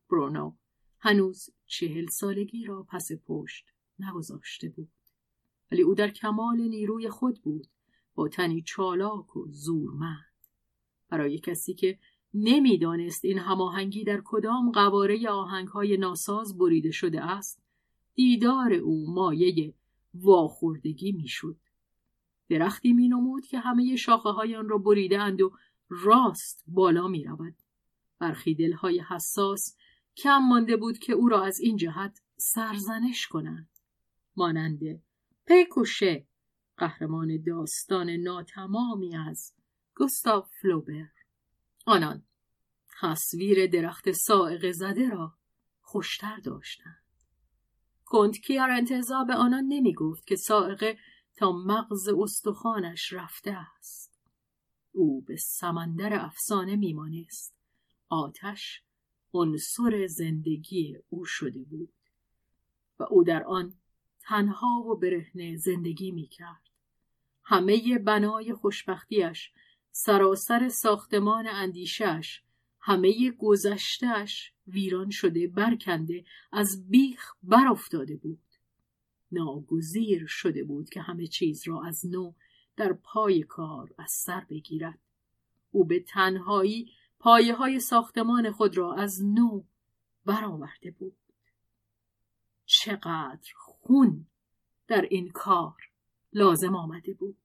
[0.09, 0.55] برونو
[0.99, 3.72] هنوز چهل سالگی را پس پشت
[4.09, 4.89] نگذاشته بود.
[5.71, 7.67] ولی او در کمال نیروی خود بود
[8.15, 10.33] با تنی چالاک و زورمند.
[11.09, 11.99] برای کسی که
[12.33, 17.63] نمی‌دانست این هماهنگی در کدام قواره آهنگهای ناساز بریده شده است
[18.15, 19.73] دیدار او مایه
[20.13, 21.57] واخوردگی می‌شد
[22.49, 25.51] درختی مینمود که همه شاخه های آن را بریدند و
[25.89, 27.55] راست بالا می رود.
[28.19, 29.75] برخی دلهای حساس
[30.17, 33.72] کم مانده بود که او را از این جهت سرزنش کنند.
[34.35, 34.79] مانند
[35.45, 36.27] پیکوشه
[36.77, 39.53] قهرمان داستان ناتمامی از
[39.95, 41.09] گستاف فلوبر.
[41.85, 42.25] آنان
[43.01, 45.33] تصویر درخت سائق زده را
[45.81, 47.03] خوشتر داشتند.
[48.05, 50.97] کنت کیار انتظار به آنان نمی گفت که سائقه
[51.35, 54.21] تا مغز استخوانش رفته است.
[54.91, 57.55] او به سمندر افسانه میمانست.
[58.09, 58.83] آتش
[59.33, 61.93] عنصر زندگی او شده بود
[62.99, 63.73] و او در آن
[64.27, 66.69] تنها و برهنه زندگی می‌کرد.
[67.43, 69.51] همه بنای خوشبختیش
[69.91, 72.41] سراسر ساختمان اندیشش
[72.79, 78.39] همه گذشتش ویران شده برکنده از بیخ برافتاده بود.
[79.31, 82.33] ناگزیر شده بود که همه چیز را از نو
[82.77, 84.99] در پای کار از سر بگیرد.
[85.71, 89.63] او به تنهایی پایه های ساختمان خود را از نو
[90.25, 91.15] برآورده بود.
[92.81, 94.27] چقدر خون
[94.87, 95.77] در این کار
[96.33, 97.37] لازم آمده بود.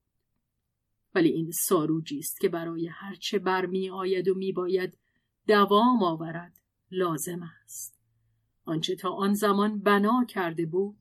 [1.15, 4.99] ولی این ساروجی است که برای هرچه برمی آید و می باید
[5.47, 6.61] دوام آورد
[6.91, 8.01] لازم است.
[8.65, 10.99] آنچه تا آن زمان بنا کرده بود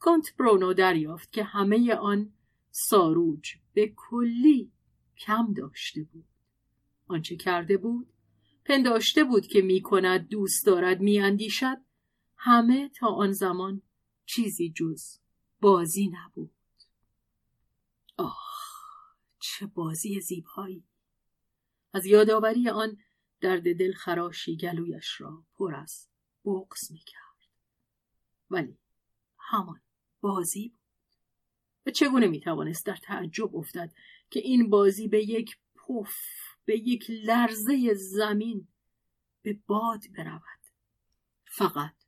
[0.00, 2.32] کنت برونو دریافت که همه آن
[2.70, 4.72] ساروج به کلی
[5.18, 6.28] کم داشته بود.
[7.06, 8.08] آنچه کرده بود
[8.64, 11.76] پنداشته بود که می کند دوست دارد می اندیشد
[12.46, 13.82] همه تا آن زمان
[14.26, 15.18] چیزی جز
[15.60, 16.50] بازی نبود.
[18.16, 18.38] آه
[19.40, 20.84] چه بازی زیبایی.
[21.92, 22.96] از یادآوری آن
[23.40, 26.08] درد دل خراشی گلویش را پر از
[26.44, 27.48] بغز می کرد.
[28.50, 28.78] ولی
[29.38, 29.80] همان
[30.20, 30.78] بازی بود.
[31.86, 33.92] و چگونه می توانست در تعجب افتد
[34.30, 36.16] که این بازی به یک پف
[36.64, 38.68] به یک لرزه زمین
[39.42, 40.60] به باد برود؟
[41.44, 42.03] فقط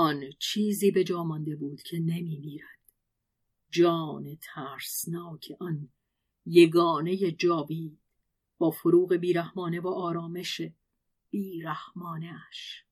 [0.00, 2.80] آن چیزی به جا مانده بود که نمی میرد
[3.70, 5.88] جان ترسناک آن
[6.46, 7.98] یگانه جاوید
[8.58, 10.62] با فروغ بیرحمانه و آرامش
[11.30, 12.84] بیرحمانه اش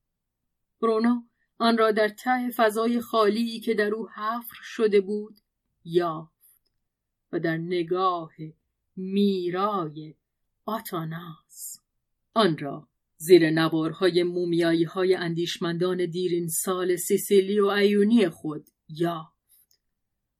[0.82, 1.22] برونو
[1.58, 5.40] آن را در ته فضای خالی که در او حفر شده بود
[5.84, 6.72] یافت
[7.32, 8.32] و در نگاه
[8.96, 10.14] میرای
[10.64, 11.80] آتاناس
[12.34, 12.87] آن را
[13.20, 19.38] زیر نوارهای مومیایی های اندیشمندان دیرین سال سیسیلی و ایونی خود یافت.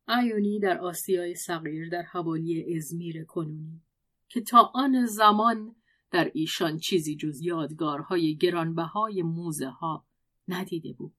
[0.09, 3.83] ایونی در آسیای صغیر در حوالی ازمیر کنونی
[4.29, 5.77] که تا آن زمان
[6.11, 10.07] در ایشان چیزی جز یادگارهای گرانبهای موزه ها
[10.49, 11.15] ندیده بود.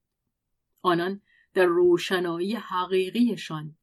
[0.82, 1.22] آنان
[1.54, 3.76] در روشنایی حقیقیشان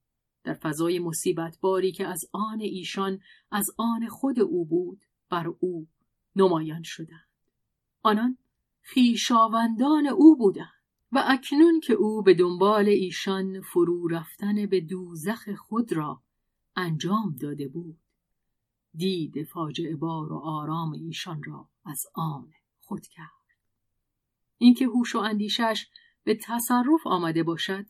[0.44, 3.20] در فضای مصیبت باری که از آن ایشان
[3.50, 5.00] از آن خود او بود
[5.30, 5.88] بر او
[6.36, 7.25] نمایان شدند.
[8.06, 8.38] آنان
[8.80, 10.72] خیشاوندان او بودند
[11.12, 16.22] و اکنون که او به دنبال ایشان فرو رفتن به دوزخ خود را
[16.76, 17.98] انجام داده بود
[18.94, 23.28] دید فاجعه بار و آرام ایشان را از آن خود کرد
[24.58, 25.86] اینکه هوش و اندیشش
[26.24, 27.86] به تصرف آمده باشد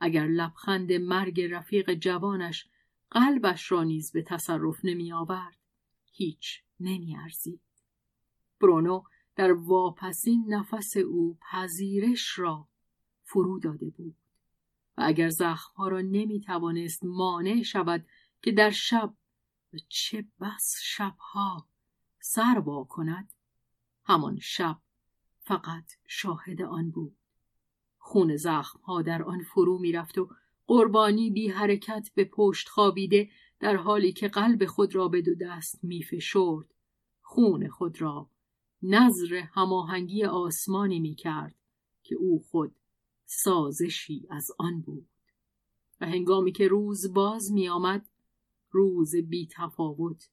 [0.00, 2.68] اگر لبخند مرگ رفیق جوانش
[3.10, 5.58] قلبش را نیز به تصرف نمی آورد
[6.12, 7.60] هیچ نمی ارزید.
[8.60, 9.02] برونو
[9.40, 12.68] در واپسین نفس او پذیرش را
[13.22, 14.16] فرو داده بود
[14.96, 18.06] و اگر زخمها را نمی توانست مانع شود
[18.42, 19.14] که در شب
[19.74, 21.68] و چه بس شبها
[22.20, 23.32] سر وا کند
[24.04, 24.78] همان شب
[25.38, 27.16] فقط شاهد آن بود.
[27.98, 30.30] خون زخمها در آن فرو می‌رفت و
[30.66, 33.30] قربانی بی حرکت به پشت خوابیده
[33.60, 36.74] در حالی که قلب خود را به دو دست میفشرد
[37.20, 38.30] خون خود را
[38.82, 41.54] نظر هماهنگی آسمانی می کرد
[42.02, 42.74] که او خود
[43.26, 45.08] سازشی از آن بود.
[46.00, 48.06] و هنگامی که روز باز می آمد
[48.70, 50.28] روز بی تفاوت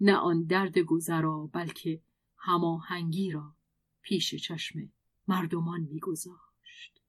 [0.00, 2.00] نه آن درد گذرا بلکه
[2.36, 3.54] هماهنگی را
[4.02, 4.92] پیش چشم
[5.28, 7.00] مردمان میگذاشت.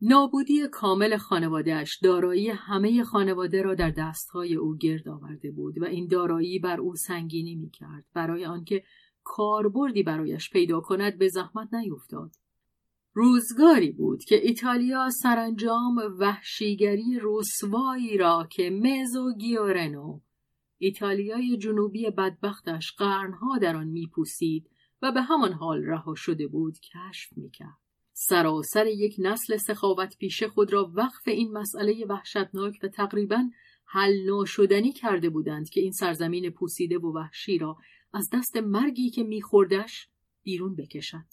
[0.00, 6.06] نابودی کامل خانوادهش دارایی همه خانواده را در دستهای او گرد آورده بود و این
[6.06, 8.04] دارایی بر او سنگینی می‌کرد.
[8.14, 8.84] برای آنکه
[9.24, 12.30] کاربردی برایش پیدا کند به زحمت نیفتاد.
[13.12, 20.20] روزگاری بود که ایتالیا سرانجام وحشیگری رسوایی را که مزو گیورنو
[20.78, 24.70] ایتالیای جنوبی بدبختش قرنها در آن میپوسید
[25.02, 27.78] و به همان حال رها شده بود کشف می‌کرد.
[28.12, 33.50] سراسر یک نسل سخاوت پیشه خود را وقف این مسئله وحشتناک و تقریبا
[33.86, 37.76] حل ناشدنی کرده بودند که این سرزمین پوسیده و وحشی را
[38.14, 40.08] از دست مرگی که میخوردش
[40.42, 41.24] بیرون بکشد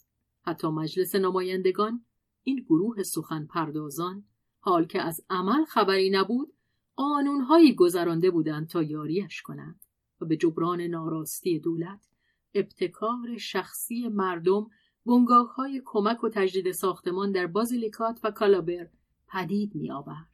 [0.42, 2.04] حتی مجلس نمایندگان
[2.42, 4.24] این گروه سخن پردازان
[4.58, 6.52] حال که از عمل خبری نبود
[6.96, 9.80] قانونهایی گذرانده بودند تا یاریش کنند
[10.20, 12.08] و به جبران ناراستی دولت
[12.54, 14.66] ابتکار شخصی مردم
[15.06, 18.90] بنگاه های کمک و تجدید ساختمان در بازیلیکات و کالابر
[19.28, 20.28] پدید می آورد.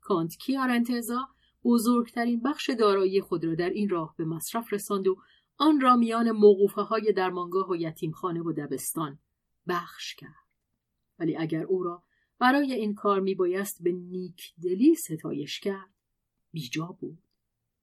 [0.00, 1.28] کانت کیارنتزا
[1.64, 5.16] بزرگترین بخش دارایی خود را در این راه به مصرف رساند و
[5.58, 9.18] آن را میان موقوفه های درمانگاه و یتیمخانه و دبستان
[9.68, 10.48] بخش کرد.
[11.18, 12.02] ولی اگر او را
[12.38, 15.90] برای این کار می بایست به نیک دلی ستایش کرد
[16.52, 17.18] بیجا بود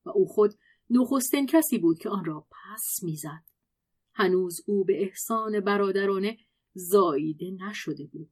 [0.06, 0.54] و او خود
[0.90, 3.44] نخستین کسی بود که آن را پس می‌زد.
[4.14, 6.38] هنوز او به احسان برادرانه
[6.74, 8.30] زاییده نشده بود.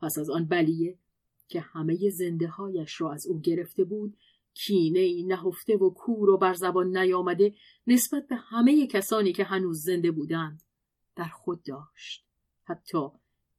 [0.00, 0.98] پس از آن بلیه
[1.48, 4.16] که همه زنده هایش را از او گرفته بود
[4.56, 7.54] کینه ای نهفته و کور و بر زبان نیامده
[7.86, 10.62] نسبت به همه کسانی که هنوز زنده بودند.
[11.16, 12.26] در خود داشت.
[12.64, 13.08] حتی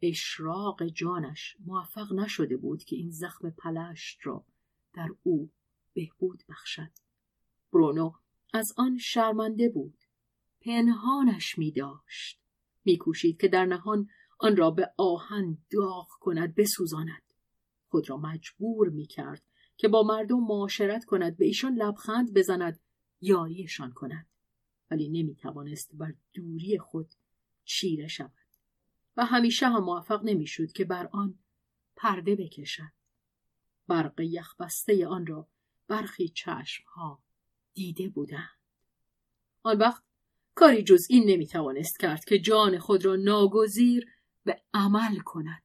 [0.01, 4.45] اشراق جانش موفق نشده بود که این زخم پلشت را
[4.93, 5.51] در او
[5.93, 6.91] بهبود بخشد.
[7.73, 8.11] برونو
[8.53, 9.97] از آن شرمنده بود.
[10.61, 12.39] پنهانش می داشت.
[12.85, 14.07] می کوشید که در نهان
[14.39, 17.21] آن را به آهن داغ کند بسوزاند.
[17.89, 19.46] خود را مجبور می کرد
[19.77, 22.79] که با مردم معاشرت کند به ایشان لبخند بزند
[23.21, 24.27] یاریشان کند.
[24.91, 27.07] ولی نمی توانست بر دوری خود
[27.63, 28.31] چیره شود.
[29.17, 31.39] و همیشه هم موفق نمی‌شد که بر آن
[31.95, 32.91] پرده بکشد.
[33.87, 35.47] برق یخبسته آن را
[35.87, 37.23] برخی چشمها
[37.73, 38.57] دیده بودند.
[39.63, 40.03] آن وقت
[40.55, 44.07] کاری جز این نمی‌توانست کرد که جان خود را ناگزیر
[44.43, 45.63] به عمل کند.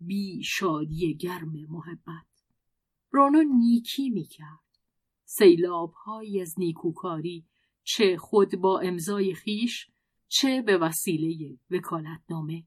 [0.00, 2.37] بی شادی گرم محبت.
[3.12, 4.68] برونو نیکی می‌کرد.
[5.24, 7.46] سیلابهایی از نیکوکاری
[7.82, 9.86] چه خود با امضای خیش
[10.28, 12.64] چه به وسیله وکالتنامه.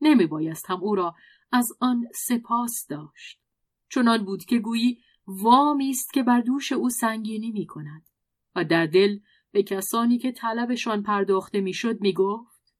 [0.00, 1.14] نمی بایست هم او را
[1.52, 3.40] از آن سپاس داشت.
[3.88, 8.06] چنان بود که گویی وامی است که بر دوش او سنگینی می کند
[8.54, 9.18] و در دل
[9.52, 12.74] به کسانی که طلبشان پرداخته می‌شد می‌گفت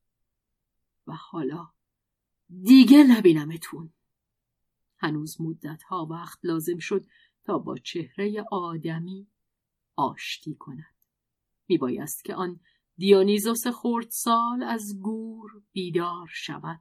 [1.07, 1.68] و حالا
[2.62, 3.93] دیگه نبینمتون.
[5.07, 7.07] هنوز مدت ها وقت لازم شد
[7.44, 9.26] تا با چهره آدمی
[9.96, 10.96] آشتی کند
[11.68, 12.61] میبایست که آن
[12.96, 13.62] دیونیزوس
[14.09, 16.80] سال از گور بیدار شود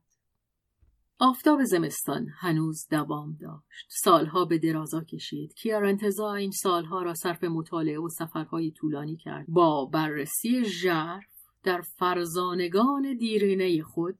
[1.19, 3.87] آفتاب زمستان هنوز دوام داشت.
[3.89, 5.53] سالها به درازا کشید.
[5.53, 9.45] کیارنتزا این سالها را صرف مطالعه و سفرهای طولانی کرد.
[9.47, 11.25] با بررسی ژرف
[11.63, 14.19] در فرزانگان دیرینه خود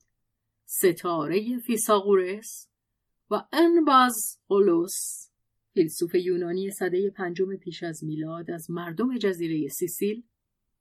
[0.65, 2.67] ستاره فیساغورس
[3.29, 5.29] و انباز اولوس
[5.73, 10.23] فیلسوف یونانی صده پنجم پیش از میلاد از مردم جزیره سیسیل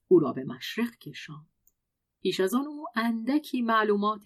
[0.08, 1.46] او را به مشرق کشاند.
[2.20, 4.24] پیش از آن او اندکی معلومات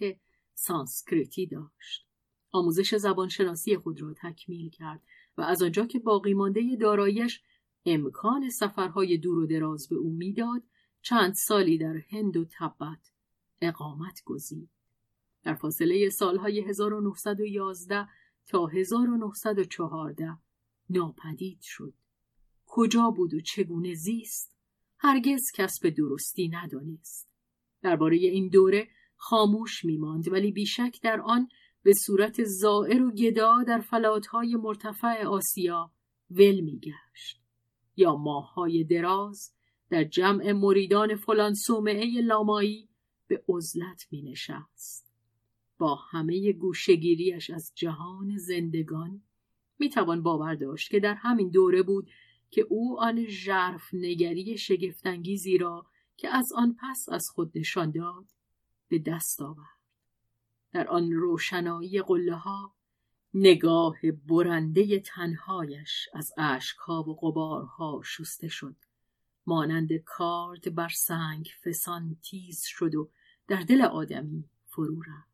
[0.53, 2.07] سانسکریتی داشت.
[2.51, 5.03] آموزش زبانشناسی خود را تکمیل کرد
[5.37, 7.41] و از آنجا که باقی مانده دارایش
[7.85, 10.63] امکان سفرهای دور و دراز به او می‌داد
[11.01, 13.11] چند سالی در هند و تبت
[13.61, 14.69] اقامت گزید.
[15.43, 18.07] در فاصله سالهای 1911
[18.47, 20.37] تا 1914
[20.89, 21.93] ناپدید شد.
[22.65, 24.55] کجا بود و چگونه زیست؟
[24.97, 27.29] هرگز کسب درستی ندانست.
[27.81, 31.47] درباره این دوره خاموش میماند ولی بیشک در آن
[31.83, 35.91] به صورت زائر و گدا در فلاتهای مرتفع آسیا
[36.29, 37.41] ول میگشت
[37.95, 39.53] یا ماههای دراز
[39.89, 42.89] در جمع مریدان فلان صومعه لامایی
[43.27, 45.08] به عزلت می نشست.
[45.79, 49.21] با همه گوشگیریش از جهان زندگان
[49.79, 52.09] می توان باور داشت که در همین دوره بود
[52.51, 55.85] که او آن ژرف نگری شگفتانگیزی را
[56.17, 58.25] که از آن پس از خود نشان داد
[58.87, 59.79] به دست آورد.
[60.71, 62.75] در آن روشنایی قله ها
[63.33, 68.75] نگاه برنده تنهایش از اشکها و قبارها شسته شد.
[69.45, 73.09] مانند کارد بر سنگ فسان تیز شد و
[73.47, 75.28] در دل آدمی فرو رفت.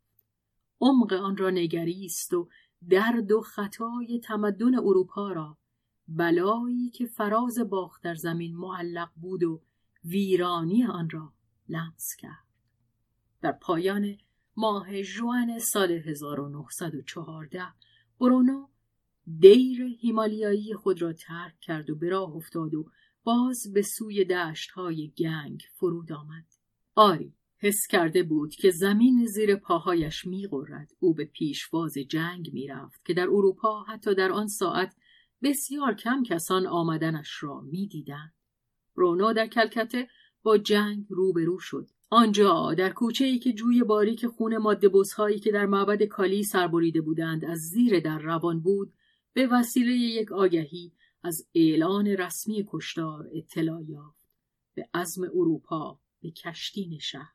[0.82, 2.50] عمق آن را نگریست و
[2.90, 5.58] درد و خطای تمدن اروپا را
[6.08, 9.62] بلایی که فراز باخت در زمین معلق بود و
[10.04, 11.34] ویرانی آن را
[11.70, 12.46] لمس کرد
[13.42, 14.18] در پایان
[14.58, 17.64] ماه جوان سال 1914
[18.20, 18.68] برونو
[19.40, 22.92] دیر هیمالیایی خود را ترک کرد و به راه افتاد و
[23.24, 26.46] باز به سوی دشت های گنگ فرود آمد.
[26.96, 27.34] آری
[27.66, 30.92] حس کرده بود که زمین زیر پاهایش میغرد.
[31.00, 34.96] او به پیشواز جنگ می‌رفت که در اروپا حتی در آن ساعت
[35.44, 38.34] بسیار کم کسان آمدنش را می‌دیدند.
[38.98, 40.08] برونو در کلکته
[40.44, 41.90] با جنگ روبرو شد.
[42.10, 47.02] آنجا در کوچه ای که جوی باریک خون ماده هایی که در معبد کالی سربریده
[47.02, 48.94] بودند از زیر در روان بود
[49.34, 50.92] به وسیله یک آگهی
[51.24, 54.28] از اعلان رسمی کشتار اطلاع یافت.
[54.76, 57.35] به عزم اروپا به کشتی نشست.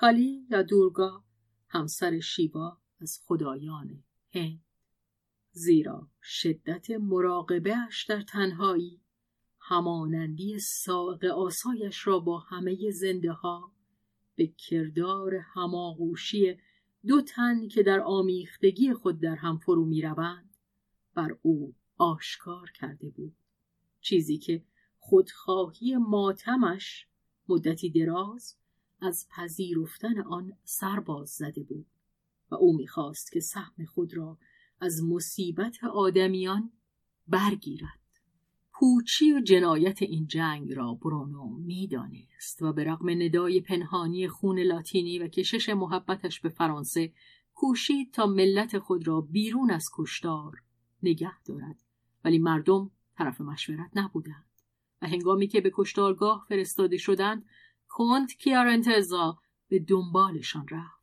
[0.00, 1.24] کالی یا دورگا
[1.68, 4.64] همسر شیوا از خدایان هند.
[5.52, 9.00] زیرا شدت مراقبهش در تنهایی
[9.58, 13.72] همانندی ساق آسایش را با همه زنده ها
[14.34, 16.58] به کردار هماغوشی
[17.06, 20.56] دو تن که در آمیختگی خود در هم فرو می روند
[21.14, 23.36] بر او آشکار کرده بود.
[24.00, 24.64] چیزی که
[24.98, 27.06] خودخواهی ماتمش
[27.48, 28.59] مدتی دراز
[29.00, 31.86] از پذیرفتن آن سرباز زده بود
[32.50, 34.38] و او می‌خواست که سهم خود را
[34.80, 36.72] از مصیبت آدمیان
[37.28, 38.00] برگیرد.
[38.72, 45.18] پوچی و جنایت این جنگ را برونو می‌دانست و به رغم ندای پنهانی خون لاتینی
[45.18, 47.12] و کشش محبتش به فرانسه
[47.54, 50.62] کوشید تا ملت خود را بیرون از کشتار
[51.02, 51.76] نگه دارد.
[52.24, 54.44] ولی مردم طرف مشورت نبودند
[55.02, 57.44] و هنگامی که به کشتارگاه فرستاده شدند
[57.90, 59.38] کنت کیارنتزا
[59.68, 61.00] به دنبالشان رفت.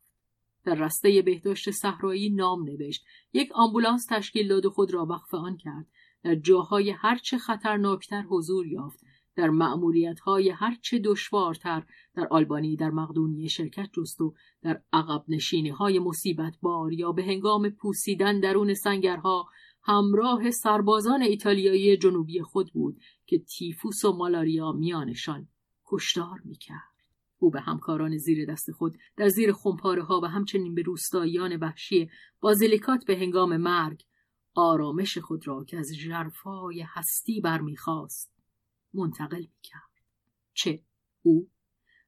[0.64, 3.04] در رسته بهداشت صحرایی نام نوشت.
[3.32, 5.86] یک آمبولانس تشکیل داد و خود را وقف آن کرد.
[6.22, 9.00] در جاهای هرچه خطرناکتر حضور یافت.
[9.36, 11.86] در معمولیت های هرچه دشوارتر.
[12.14, 17.24] در آلبانی در مقدونیه شرکت جست و در عقب نشینی های مصیبت بار یا به
[17.24, 19.48] هنگام پوسیدن درون سنگرها
[19.82, 25.48] همراه سربازان ایتالیایی جنوبی خود بود که تیفوس و مالاریا میانشان
[25.90, 26.98] کشتار می‌کرد.
[27.38, 32.10] او به همکاران زیر دست خود در زیر خمپاره ها و همچنین به روستاییان وحشی
[32.40, 34.04] بازیلیکات به هنگام مرگ
[34.54, 38.32] آرامش خود را که از ژرفای هستی برمیخواست
[38.94, 40.02] منتقل می‌کرد.
[40.54, 40.82] چه
[41.22, 41.48] او؟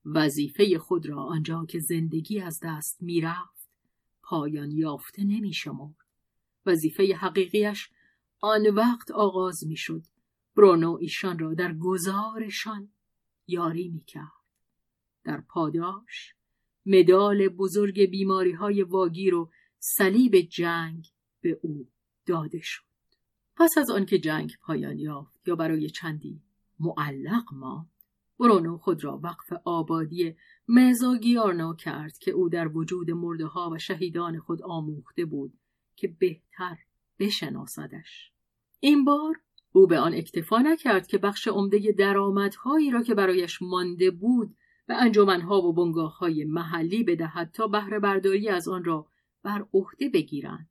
[0.05, 3.71] وظیفه خود را آنجا که زندگی از دست می‌رفت
[4.23, 5.97] پایان یافته نمیشمرد.
[6.67, 7.91] وظیفه حقیقیش
[8.41, 10.03] آن وقت آغاز می‌شد.
[10.57, 12.89] برونو ایشان را در گذارشان
[13.51, 14.33] یاری می‌کرد.
[15.25, 16.35] در پاداش
[16.87, 21.09] مدال بزرگ بیماری های واگیر و صلیب جنگ
[21.41, 21.89] به او
[22.27, 22.83] داده شد.
[23.57, 26.43] پس از آنکه جنگ پایان یافت یا برای چندی
[26.81, 27.91] معلق ماند
[28.41, 30.37] برونو خود را وقف آبادی
[30.69, 35.53] مزاگیارنا کرد که او در وجود مرده ها و شهیدان خود آموخته بود
[35.97, 36.79] که بهتر
[37.19, 38.33] بشناسدش.
[38.81, 39.41] این بار
[39.73, 44.57] او به آن اکتفا نکرد که بخش عمده درآمدهایی را که برایش مانده بود
[44.87, 49.07] به انجمنها و بنگاه های محلی بدهد تا بهره برداری از آن را
[49.43, 50.69] بر عهده بگیرند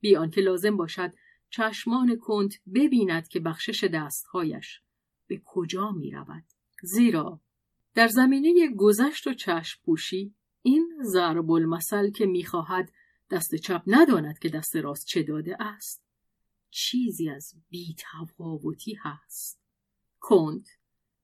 [0.00, 1.12] بی آنکه لازم باشد
[1.50, 4.80] چشمان کنت ببیند که بخشش دستهایش
[5.26, 6.44] به کجا می رود.
[6.82, 7.40] زیرا
[7.94, 12.92] در زمینه گذشت و چشم پوشی این ضرب المثل که می‌خواهد
[13.30, 16.09] دست چپ نداند که دست راست چه داده است
[16.70, 19.60] چیزی از بیتفاوتی هست.
[20.20, 20.66] کند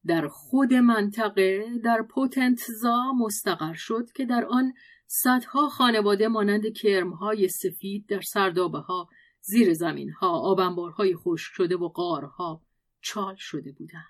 [0.07, 4.73] در خود منطقه در پوتنتزا مستقر شد که در آن
[5.07, 9.09] صدها خانواده مانند کرمهای سفید در سردابه ها
[9.41, 12.63] زیر زمین ها آبنبارهای خشک شده و قارها
[13.01, 14.05] چال شده بودند.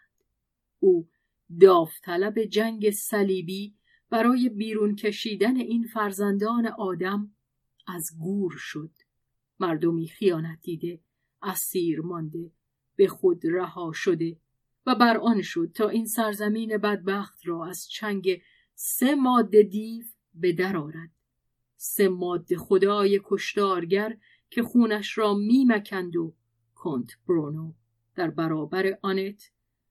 [0.78, 1.08] او
[1.60, 3.76] داوطلب جنگ صلیبی
[4.10, 7.34] برای بیرون کشیدن این فرزندان آدم
[7.86, 8.90] از گور شد.
[9.60, 11.00] مردمی خیانت دیده
[11.46, 12.50] اسیر مانده.
[12.96, 14.36] به خود رها شده
[14.86, 18.42] و بر آن شد تا این سرزمین بدبخت را از چنگ
[18.74, 21.10] سه ماده دیو به در آرد.
[21.76, 24.16] سه ماده خدای کشتارگر
[24.50, 26.34] که خونش را میمکند و
[26.74, 27.72] کنت برونو
[28.14, 29.50] در برابر آنت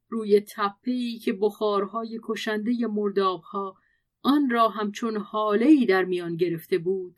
[0.09, 3.77] روی تپهی که بخارهای کشنده مردابها
[4.21, 7.15] آن را همچون حاله در میان گرفته بود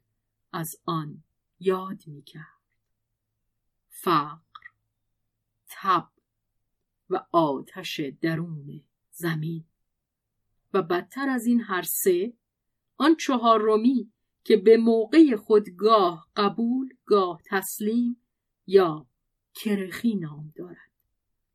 [0.53, 1.23] از آن
[1.59, 2.56] یاد می‌کرد.
[4.01, 4.39] فقر
[5.67, 6.07] تب
[7.09, 9.65] و آتش درون زمین
[10.73, 12.33] و بدتر از این هر سه
[12.97, 14.11] آن رومی
[14.43, 18.21] که به موقع خود گاه قبول گاه تسلیم
[18.67, 19.07] یا
[19.53, 20.91] کرخی نام دارد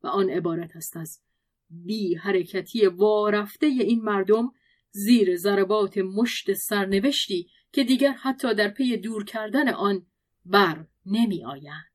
[0.03, 1.21] و آن عبارت است از
[1.69, 4.51] بی حرکتی وارفته این مردم
[4.91, 10.05] زیر ضربات مشت سرنوشتی که دیگر حتی در پی دور کردن آن
[10.45, 11.92] بر نمی آیند.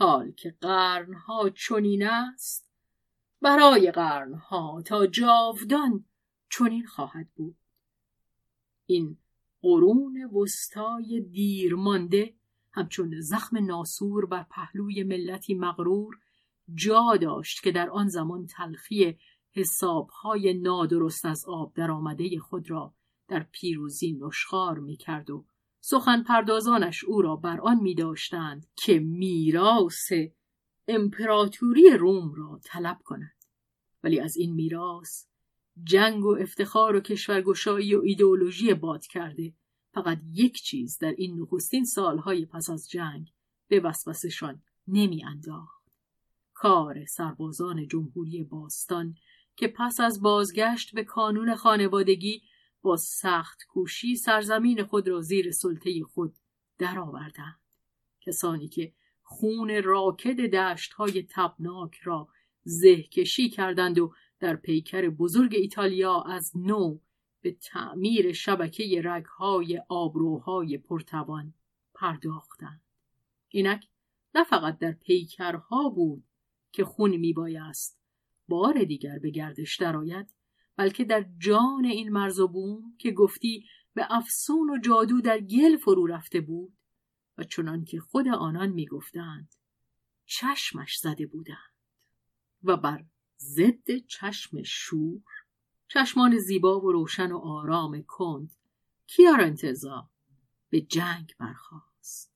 [0.00, 2.70] حال که قرنها چنین است.
[3.40, 6.04] برای قرنها تا جاودان
[6.50, 7.56] چنین خواهد بود.
[8.86, 9.18] این
[9.62, 12.34] قرون وسطای دیر مانده
[12.72, 16.18] همچون زخم ناسور بر پهلوی ملتی مغرور
[16.74, 19.18] جا داشت که در آن زمان تلخی
[19.52, 22.94] حسابهای نادرست از آب در آمده خود را
[23.28, 25.44] در پیروزی نشخار می کرد و
[25.80, 30.12] سخن پردازانش او را بر آن می داشتند که میراث
[30.88, 33.44] امپراتوری روم را طلب کند
[34.02, 35.26] ولی از این میراث
[35.84, 39.54] جنگ و افتخار و کشورگشایی و ایدئولوژی باد کرده
[39.94, 43.32] فقط یک چیز در این نخستین سالهای پس از جنگ
[43.68, 45.80] به وسوسشان نمی انداخت.
[46.54, 49.14] کار سربازان جمهوری باستان
[49.56, 52.42] که پس از بازگشت به کانون خانوادگی
[52.82, 56.34] با سخت کوشی سرزمین خود را زیر سلطه خود
[56.78, 57.60] درآوردند.
[58.20, 58.92] کسانی که
[59.22, 62.28] خون راکد دشت های تبناک را
[62.62, 66.98] زهکشی کردند و در پیکر بزرگ ایتالیا از نو
[67.40, 71.54] به تعمیر شبکه رگهای آبروهای پرتوان
[71.94, 72.82] پرداختند.
[73.48, 73.86] اینک
[74.34, 76.24] نه فقط در پیکرها بود
[76.72, 78.00] که خون میبایست
[78.48, 80.34] بار دیگر به گردش درآید
[80.80, 85.76] بلکه در جان این مرز و بوم که گفتی به افسون و جادو در گل
[85.76, 86.72] فرو رفته بود
[87.38, 89.54] و چنان که خود آنان می‌گفتند
[90.24, 91.74] چشمش زده بودند
[92.64, 93.04] و بر
[93.38, 95.22] ضد چشم شور
[95.88, 98.56] چشمان زیبا و روشن و آرام کند
[99.06, 100.10] کیارنتزا
[100.70, 102.32] به جنگ برخاست.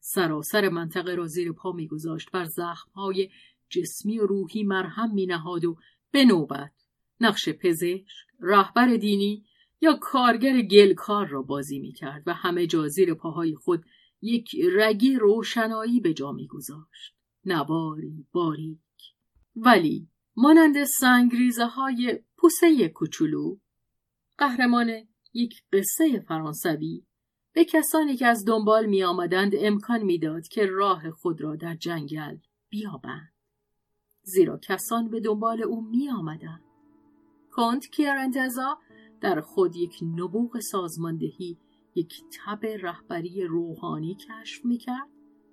[0.00, 3.30] سراسر منطقه را زیر پا میگذاشت بر زخمهای
[3.68, 5.78] جسمی و روحی مرهم مینهاد و
[6.10, 6.85] به نوبت
[7.20, 8.04] نقش پزشک
[8.40, 9.44] رهبر دینی
[9.80, 13.84] یا کارگر گلکار را بازی می‌کرد و همه جا زیر پاهای خود
[14.22, 17.14] یک رگی روشنایی به جا میگذاشت.
[17.44, 18.78] نواری باریک.
[19.56, 23.56] ولی مانند سنگریزه های پوسه کوچولو
[24.38, 24.90] قهرمان
[25.32, 27.02] یک قصه فرانسوی
[27.52, 32.36] به کسانی که از دنبال می آمدند امکان می‌داد که راه خود را در جنگل
[32.68, 33.32] بیابند.
[34.22, 36.65] زیرا کسان به دنبال او می آمدند
[37.56, 38.78] کنت کیارنتزا
[39.20, 41.58] در خود یک نبوغ سازماندهی
[41.94, 45.08] یک تب رهبری روحانی کشف می‌کرد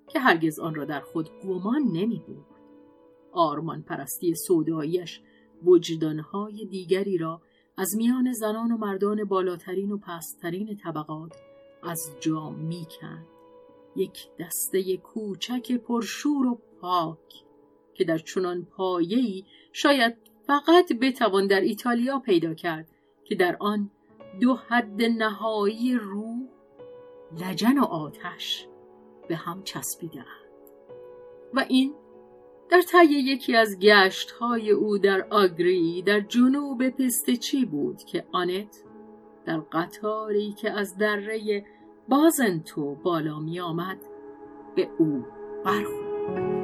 [0.08, 2.46] که هرگز آن را در خود گمان نمی بود.
[3.32, 5.20] آرمان پرستی سوداییش
[5.64, 7.42] وجدانهای دیگری را
[7.76, 11.36] از میان زنان و مردان بالاترین و پسترین طبقات
[11.82, 13.26] از جا می‌کند
[13.96, 17.44] یک دسته کوچک پرشور و پاک
[17.94, 22.88] که در چنان پایه‌ای شاید فقط بتوان در ایتالیا پیدا کرد
[23.24, 23.90] که در آن
[24.40, 26.38] دو حد نهایی روح
[27.40, 28.68] لجن و آتش
[29.28, 30.28] به هم چسبیدهاند.
[31.54, 31.94] و این
[32.70, 38.82] در طی یکی از گشت های او در آگری در جنوب پستچی بود که آنت
[39.46, 41.64] در قطاری که از دره
[42.08, 43.98] بازنتو بالا می آمد
[44.76, 45.24] به او
[45.64, 46.63] برخورد.